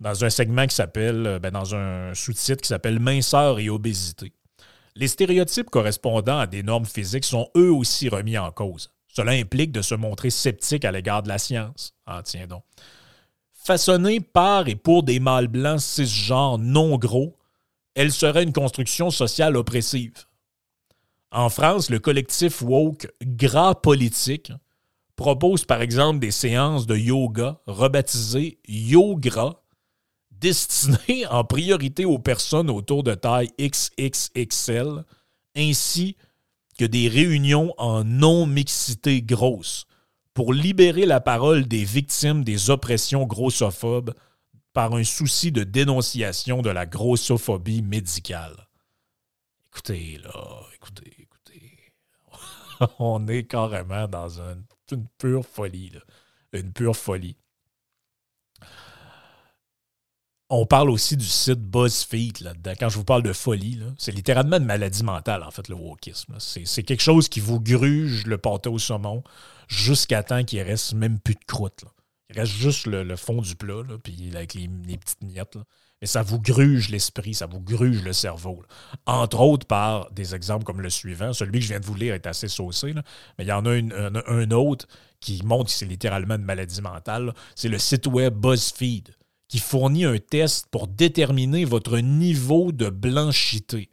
[0.00, 4.32] Dans un segment qui s'appelle, euh, ben, dans un sous-titre qui s'appelle Minceur et obésité.
[4.94, 8.90] Les stéréotypes correspondant à des normes physiques sont eux aussi remis en cause.
[9.08, 11.94] Cela implique de se montrer sceptique à l'égard de la science.
[12.04, 12.62] Ah, tiens donc.
[13.52, 17.36] Façonnée par et pour des mâles blancs cisgenres non gros,
[17.94, 20.24] elle serait une construction sociale oppressive.
[21.32, 24.52] En France, le collectif woke Gras Politique
[25.16, 29.62] propose par exemple des séances de yoga rebaptisées Yogra,
[30.30, 35.04] destinées en priorité aux personnes autour de taille XXXL,
[35.56, 36.16] ainsi
[36.78, 39.86] que des réunions en non-mixité grosse
[40.34, 44.12] pour libérer la parole des victimes des oppressions grossophobes
[44.74, 48.68] par un souci de dénonciation de la grossophobie médicale.
[49.68, 51.94] Écoutez, là, écoutez, écoutez.
[52.98, 54.56] On est carrément dans un
[54.92, 55.92] une pure folie.
[56.52, 57.36] Une pure folie.
[60.48, 62.72] On parle aussi du site BuzzFeed là-dedans.
[62.78, 66.36] Quand je vous parle de folie, c'est littéralement une maladie mentale, en fait, le wokisme.
[66.38, 69.24] C'est quelque chose qui vous gruge le pâté au saumon
[69.66, 71.84] jusqu'à temps qu'il reste même plus de croûte.
[72.30, 75.58] Il reste juste le, fond du plat, puis avec les, petites miettes.
[76.00, 78.62] Mais ça vous gruge l'esprit, ça vous gruge le cerveau.
[79.06, 81.32] Entre autres par des exemples comme le suivant.
[81.32, 82.92] Celui que je viens de vous lire est assez saucé,
[83.38, 84.86] mais il y en a un, autre
[85.20, 87.32] qui montre que c'est littéralement une maladie mentale.
[87.54, 89.14] C'est le site web BuzzFeed
[89.48, 93.88] qui fournit un test pour déterminer votre niveau de blanchité.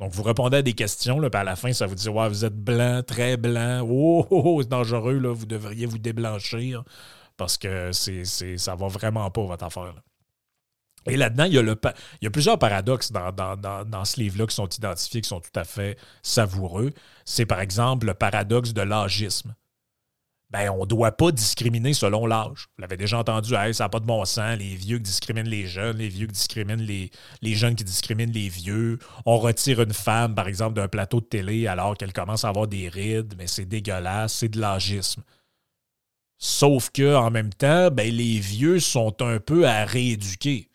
[0.00, 2.28] Donc, vous répondez à des questions, là, puis à la fin, ça vous dit ouais,
[2.28, 6.82] vous êtes blanc, très blanc, oh, oh, oh c'est dangereux, là, vous devriez vous déblanchir
[7.36, 9.94] parce que c'est, c'est, ça va vraiment pas, votre affaire.
[11.06, 15.28] Et là-dedans, il y, a plusieurs paradoxes dans, dans, ce livre-là qui sont identifiés, qui
[15.28, 16.92] sont tout à fait savoureux.
[17.24, 19.54] C'est par exemple le paradoxe de l'âgisme.
[20.50, 22.68] Ben, on ne doit pas discriminer selon l'âge.
[22.76, 25.66] Vous l'avez déjà entendu, ça n'a pas de bon sens, les vieux qui discriminent les
[25.66, 27.10] jeunes, les vieux qui discriminent les,
[27.42, 28.98] les jeunes qui discriminent les vieux.
[29.26, 32.68] On retire une femme, par exemple, d'un plateau de télé alors qu'elle commence à avoir
[32.68, 35.24] des rides, mais c'est dégueulasse, c'est de l'âgisme.
[36.38, 40.68] Sauf que en même temps, ben, les vieux sont un peu à rééduquer.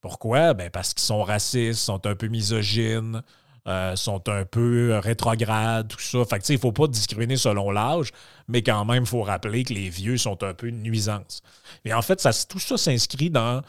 [0.00, 0.54] Pourquoi?
[0.54, 3.22] Ben parce qu'ils sont racistes, sont un peu misogynes,
[3.68, 6.24] euh, sont un peu rétrogrades, tout ça.
[6.24, 8.10] Fait que, il ne faut pas discriminer selon l'âge,
[8.48, 11.42] mais quand même, il faut rappeler que les vieux sont un peu une nuisance.
[11.84, 13.62] Et en fait, ça, tout ça s'inscrit dans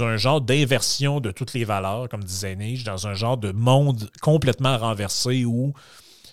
[0.00, 4.10] un genre d'inversion de toutes les valeurs, comme disait Nietzsche, dans un genre de monde
[4.20, 5.72] complètement renversé où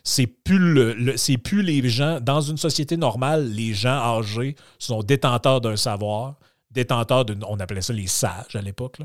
[0.04, 2.20] c'est plus, le, plus les gens.
[2.20, 6.36] Dans une société normale, les gens âgés sont détenteurs d'un savoir,
[6.70, 7.38] détenteurs de.
[7.48, 9.00] On appelait ça les sages à l'époque.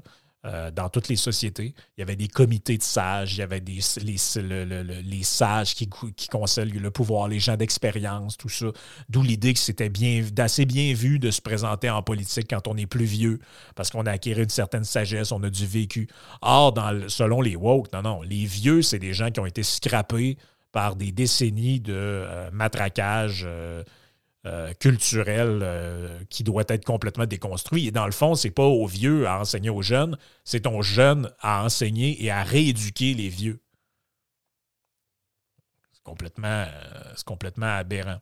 [0.46, 1.74] Euh, dans toutes les sociétés.
[1.98, 5.86] Il y avait des comités de sages, il y avait les, sages qui,
[6.30, 8.68] conseillent le pouvoir, les gens d'expérience, tout ça.
[9.10, 12.78] D'où l'idée que c'était bien, d'assez bien vu de se présenter en politique quand on
[12.78, 13.38] est plus vieux,
[13.76, 16.08] parce qu'on a acquis une certaine sagesse, on a du vécu.
[16.40, 16.72] Or,
[17.08, 20.38] selon les woke, non, non, les vieux, c'est des gens qui ont été scrappés
[20.72, 23.42] par des décennies de euh, matraquage.
[23.46, 23.84] Euh,
[24.46, 27.88] euh, culturel euh, qui doit être complètement déconstruit.
[27.88, 31.30] Et dans le fond, c'est pas aux vieux à enseigner aux jeunes, c'est aux jeunes
[31.40, 33.60] à enseigner et à rééduquer les vieux.
[35.92, 38.16] C'est complètement, euh, complètement aberrant.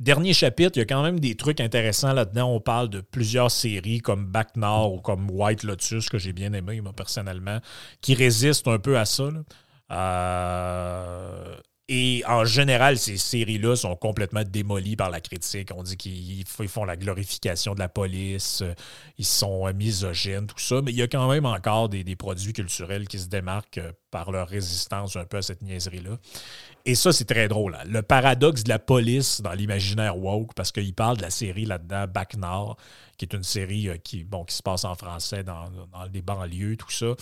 [0.00, 2.52] Dernier chapitre, il y a quand même des trucs intéressants là-dedans.
[2.52, 6.52] On parle de plusieurs séries comme Back Nord ou comme White Lotus, que j'ai bien
[6.52, 7.60] aimé, moi, personnellement,
[8.00, 9.30] qui résistent un peu à ça.
[11.86, 15.68] Et en général, ces séries-là sont complètement démolies par la critique.
[15.76, 18.72] On dit qu'ils font la glorification de la police, euh,
[19.18, 20.80] ils sont misogynes, tout ça.
[20.80, 24.32] Mais il y a quand même encore des, produits culturels qui se démarquent euh, par
[24.32, 26.16] leur résistance un peu à cette niaiserie-là.
[26.86, 27.74] Et ça, c'est très drôle.
[27.74, 27.84] Hein.
[27.86, 32.06] Le paradoxe de la police dans l'imaginaire woke, parce qu'il parle de la série là-dedans,
[32.08, 32.78] Back Nord,
[33.18, 36.22] qui est une série euh, qui, bon, qui se passe en français dans, dans des
[36.22, 37.14] banlieues, tout ça.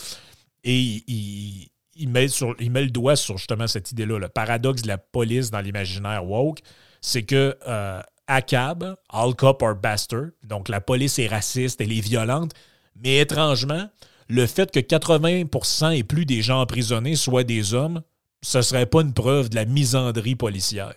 [0.63, 4.19] Et il il met, sur, le doigt sur justement cette idée-là.
[4.19, 6.61] Le paradoxe de la police dans l'imaginaire woke,
[7.01, 12.01] c'est que euh, ACAB, All Cop or Bastard, donc la police est raciste, elle est
[12.01, 12.53] violente,
[12.97, 13.89] mais étrangement,
[14.29, 18.03] le fait que 80% et plus des gens emprisonnés soient des hommes,
[18.43, 20.95] ce ne serait pas une preuve de la misandrie policière.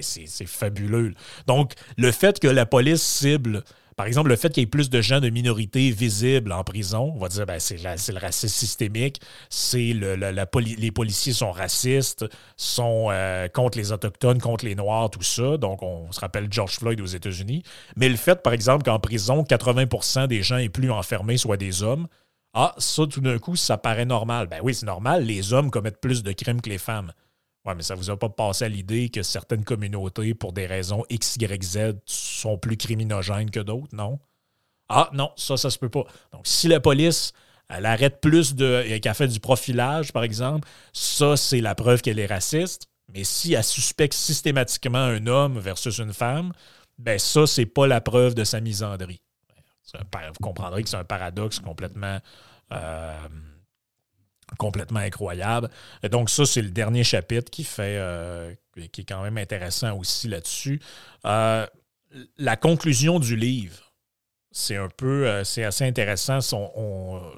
[0.00, 1.14] C'est fabuleux.
[1.46, 3.62] Donc, le fait que la police cible
[3.96, 7.12] par exemple, le fait qu'il y ait plus de gens de minorité visibles en prison,
[7.14, 12.24] on va dire ben, c'est le racisme systémique, c'est le, les policiers sont racistes,
[12.56, 15.56] sont euh, contre les Autochtones, contre les Noirs, tout ça.
[15.56, 17.62] Donc, on se rappelle George Floyd aux États-Unis.
[17.96, 21.82] Mais le fait, par exemple, qu'en prison, 80% des gens et plus enfermés soient des
[21.82, 22.08] hommes,
[22.54, 24.46] ah, ça, tout d'un coup, ça paraît normal.
[24.46, 27.12] Ben oui, c'est normal, les hommes commettent plus de crimes que les femmes.
[27.64, 30.66] Oui, mais ça ne vous a pas passé à l'idée que certaines communautés, pour des
[30.66, 34.18] raisons X, Y, Z, sont plus criminogènes que d'autres, non?
[34.88, 36.04] Ah non, ça, ça se peut pas.
[36.32, 37.32] Donc, si la police,
[37.70, 38.98] elle arrête plus de.
[38.98, 42.88] qu'elle fait du profilage, par exemple, ça, c'est la preuve qu'elle est raciste.
[43.12, 46.52] Mais si elle suspecte systématiquement un homme versus une femme,
[46.98, 49.20] ben ça, c'est pas la preuve de sa misandrie.
[49.92, 52.18] Vous comprendrez que c'est un paradoxe complètement.
[52.72, 53.28] Euh,
[54.56, 55.68] complètement incroyable.
[56.02, 58.52] Et donc, ça, c'est le dernier chapitre qui fait euh,
[58.92, 60.80] qui est quand même intéressant aussi là-dessus.
[61.26, 61.66] Euh,
[62.38, 63.92] la conclusion du livre,
[64.52, 66.38] c'est un peu euh, c'est assez intéressant.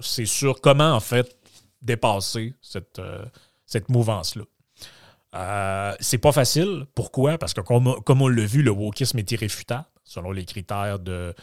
[0.01, 1.37] C'est sur comment en fait
[1.83, 3.01] dépasser cette,
[3.89, 4.45] mouvance-là.
[6.01, 6.87] c'est pas facile.
[6.95, 7.39] Pourquoi?
[7.39, 11.35] Parce que comme, on l'a vu, le wokisme est irréfutable selon les critères de,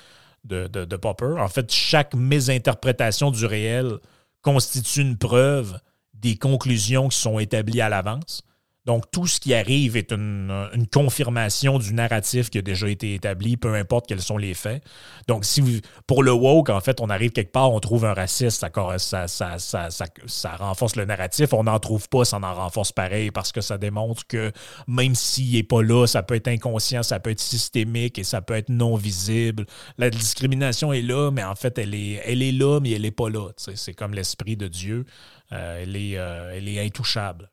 [0.45, 1.35] de, de Popper.
[1.37, 3.99] En fait, chaque mésinterprétation du réel
[4.43, 5.79] constitue une preuve
[6.13, 8.43] des conclusions qui sont établies à l'avance.
[8.85, 13.55] Donc, tout ce qui arrive est une, confirmation du narratif qui a déjà été établi,
[13.55, 14.83] peu importe quels sont les faits.
[15.27, 18.65] Donc, si pour le woke, en fait, on arrive quelque part, on trouve un raciste,
[18.97, 19.89] ça, ça, ça,
[20.25, 21.53] ça renforce le narratif.
[21.53, 24.51] On n'en trouve pas, ça en renforce pareil parce que ça démontre que
[24.87, 28.41] même s'il n'est pas là, ça peut être inconscient, ça peut être systémique et ça
[28.41, 29.65] peut être non visible.
[29.97, 33.11] La discrimination est là, mais en fait, elle est, elle est là, mais elle n'est
[33.11, 33.49] pas là.
[33.55, 35.05] C'est comme l'esprit de Dieu.
[35.53, 37.49] Euh, euh, elle est intouchable.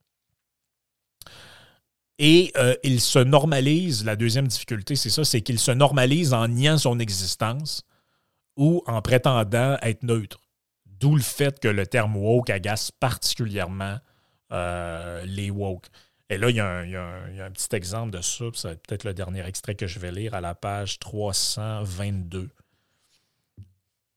[2.22, 6.48] Et euh, il se normalise, la deuxième difficulté, c'est ça, c'est qu'il se normalise en
[6.48, 7.82] niant son existence
[8.56, 10.38] ou en prétendant être neutre.
[10.84, 13.96] D'où le fait que le terme woke agace particulièrement
[14.52, 15.86] euh, les woke.
[16.28, 19.74] Et là, il y, a un, petit exemple de ça, c'est peut-être le dernier extrait
[19.74, 22.50] que je vais lire à la page 322,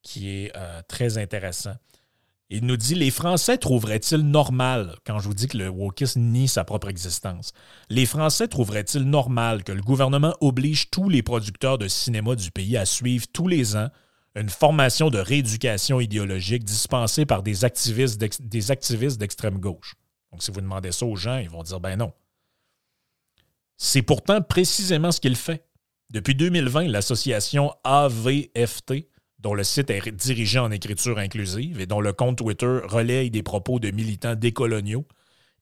[0.01, 1.75] qui est euh, très intéressant.
[2.49, 6.47] Il nous dit Les Français trouveraient-ils normal, quand je vous dis que le wokisme nie
[6.47, 7.51] sa propre existence,
[7.89, 12.77] les Français trouveraient-ils normal que le gouvernement oblige tous les producteurs de cinéma du pays
[12.77, 13.89] à suivre tous les ans
[14.35, 19.95] une formation de rééducation idéologique dispensée par des activistes d'extrême gauche?
[20.31, 22.13] Donc, si vous demandez ça aux gens, ils vont dire ben non.
[23.77, 25.65] C'est pourtant précisément ce qu'il fait.
[26.09, 29.07] Depuis 2020, l'association AVFT
[29.43, 33.43] dont le site est dirigé en écriture inclusive et dont le compte Twitter relaye des
[33.43, 35.05] propos de militants décoloniaux,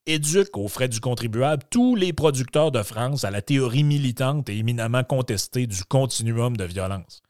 [0.06, 4.58] éduque aux frais du contribuable tous les producteurs de France à la théorie militante et
[4.58, 7.22] éminemment contestée du continuum de violence.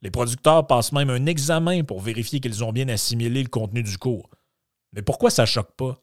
[0.00, 3.98] Les producteurs passent même un examen pour vérifier qu'ils ont bien assimilé le contenu du
[3.98, 4.30] cours.
[4.92, 6.00] Mais pourquoi ça choque pas?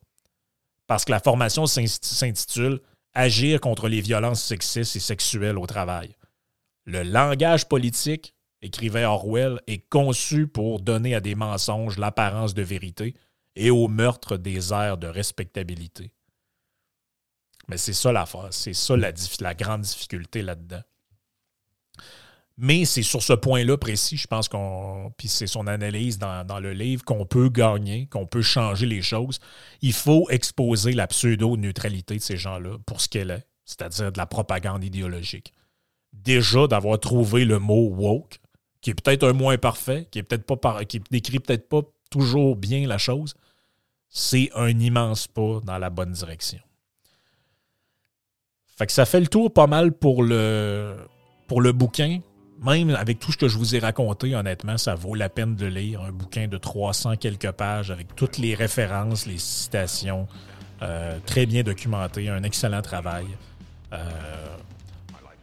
[0.88, 2.80] parce que la formation s'intitule
[3.16, 6.16] Agir contre les violences sexistes et sexuelles au travail.
[6.86, 8.34] Le langage politique,
[8.64, 13.14] écrivait Orwell, est conçu pour donner à des mensonges l'apparence de vérité
[13.56, 16.12] et au meurtre des airs de respectabilité.
[17.68, 18.12] Mais c'est ça
[18.52, 20.82] c'est ça la grande difficulté là-dedans.
[22.58, 25.12] Mais c'est sur ce point-là précis, je pense qu'on.
[25.18, 29.40] Puis c'est son analyse dans, le livre qu'on peut gagner, qu'on peut changer les choses.
[29.82, 34.28] Il faut exposer la pseudo-neutralité de ces gens-là pour ce qu'elle est, c'est-à-dire de la
[34.28, 35.54] propagande idéologique.
[36.12, 38.40] Déjà d'avoir trouvé le mot woke,
[38.84, 41.82] qui est peut-être un mot imparfait, qui est peut-être pas qui décrit peut-être pas
[42.12, 43.34] toujours bien la chose,
[44.10, 46.60] c'est un immense pas dans la bonne direction.
[48.78, 50.98] Fait que ça fait le tour pas mal pour le,
[51.50, 52.20] bouquin
[52.62, 55.66] même avec tout ce que je vous ai raconté, honnêtement, ça vaut la peine de
[55.66, 60.28] lire un bouquin de 300 quelques pages avec toutes les références, les citations,
[60.82, 63.26] euh, très bien documenté, un excellent travail.
[63.92, 64.00] Euh,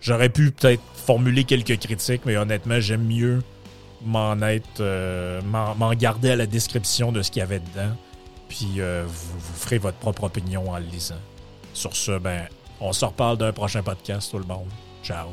[0.00, 3.42] j'aurais pu peut-être formuler quelques critiques, mais honnêtement, j'aime mieux
[4.04, 7.94] m'en être, euh, m'en garder à la description de ce qu'il y avait dedans,
[8.48, 11.20] puis vous, vous, ferez votre propre opinion en le lisant.
[11.74, 12.48] Sur ce, ben,
[12.80, 14.68] on se reparle d'un prochain podcast, tout le monde.
[15.04, 15.28] Ciao.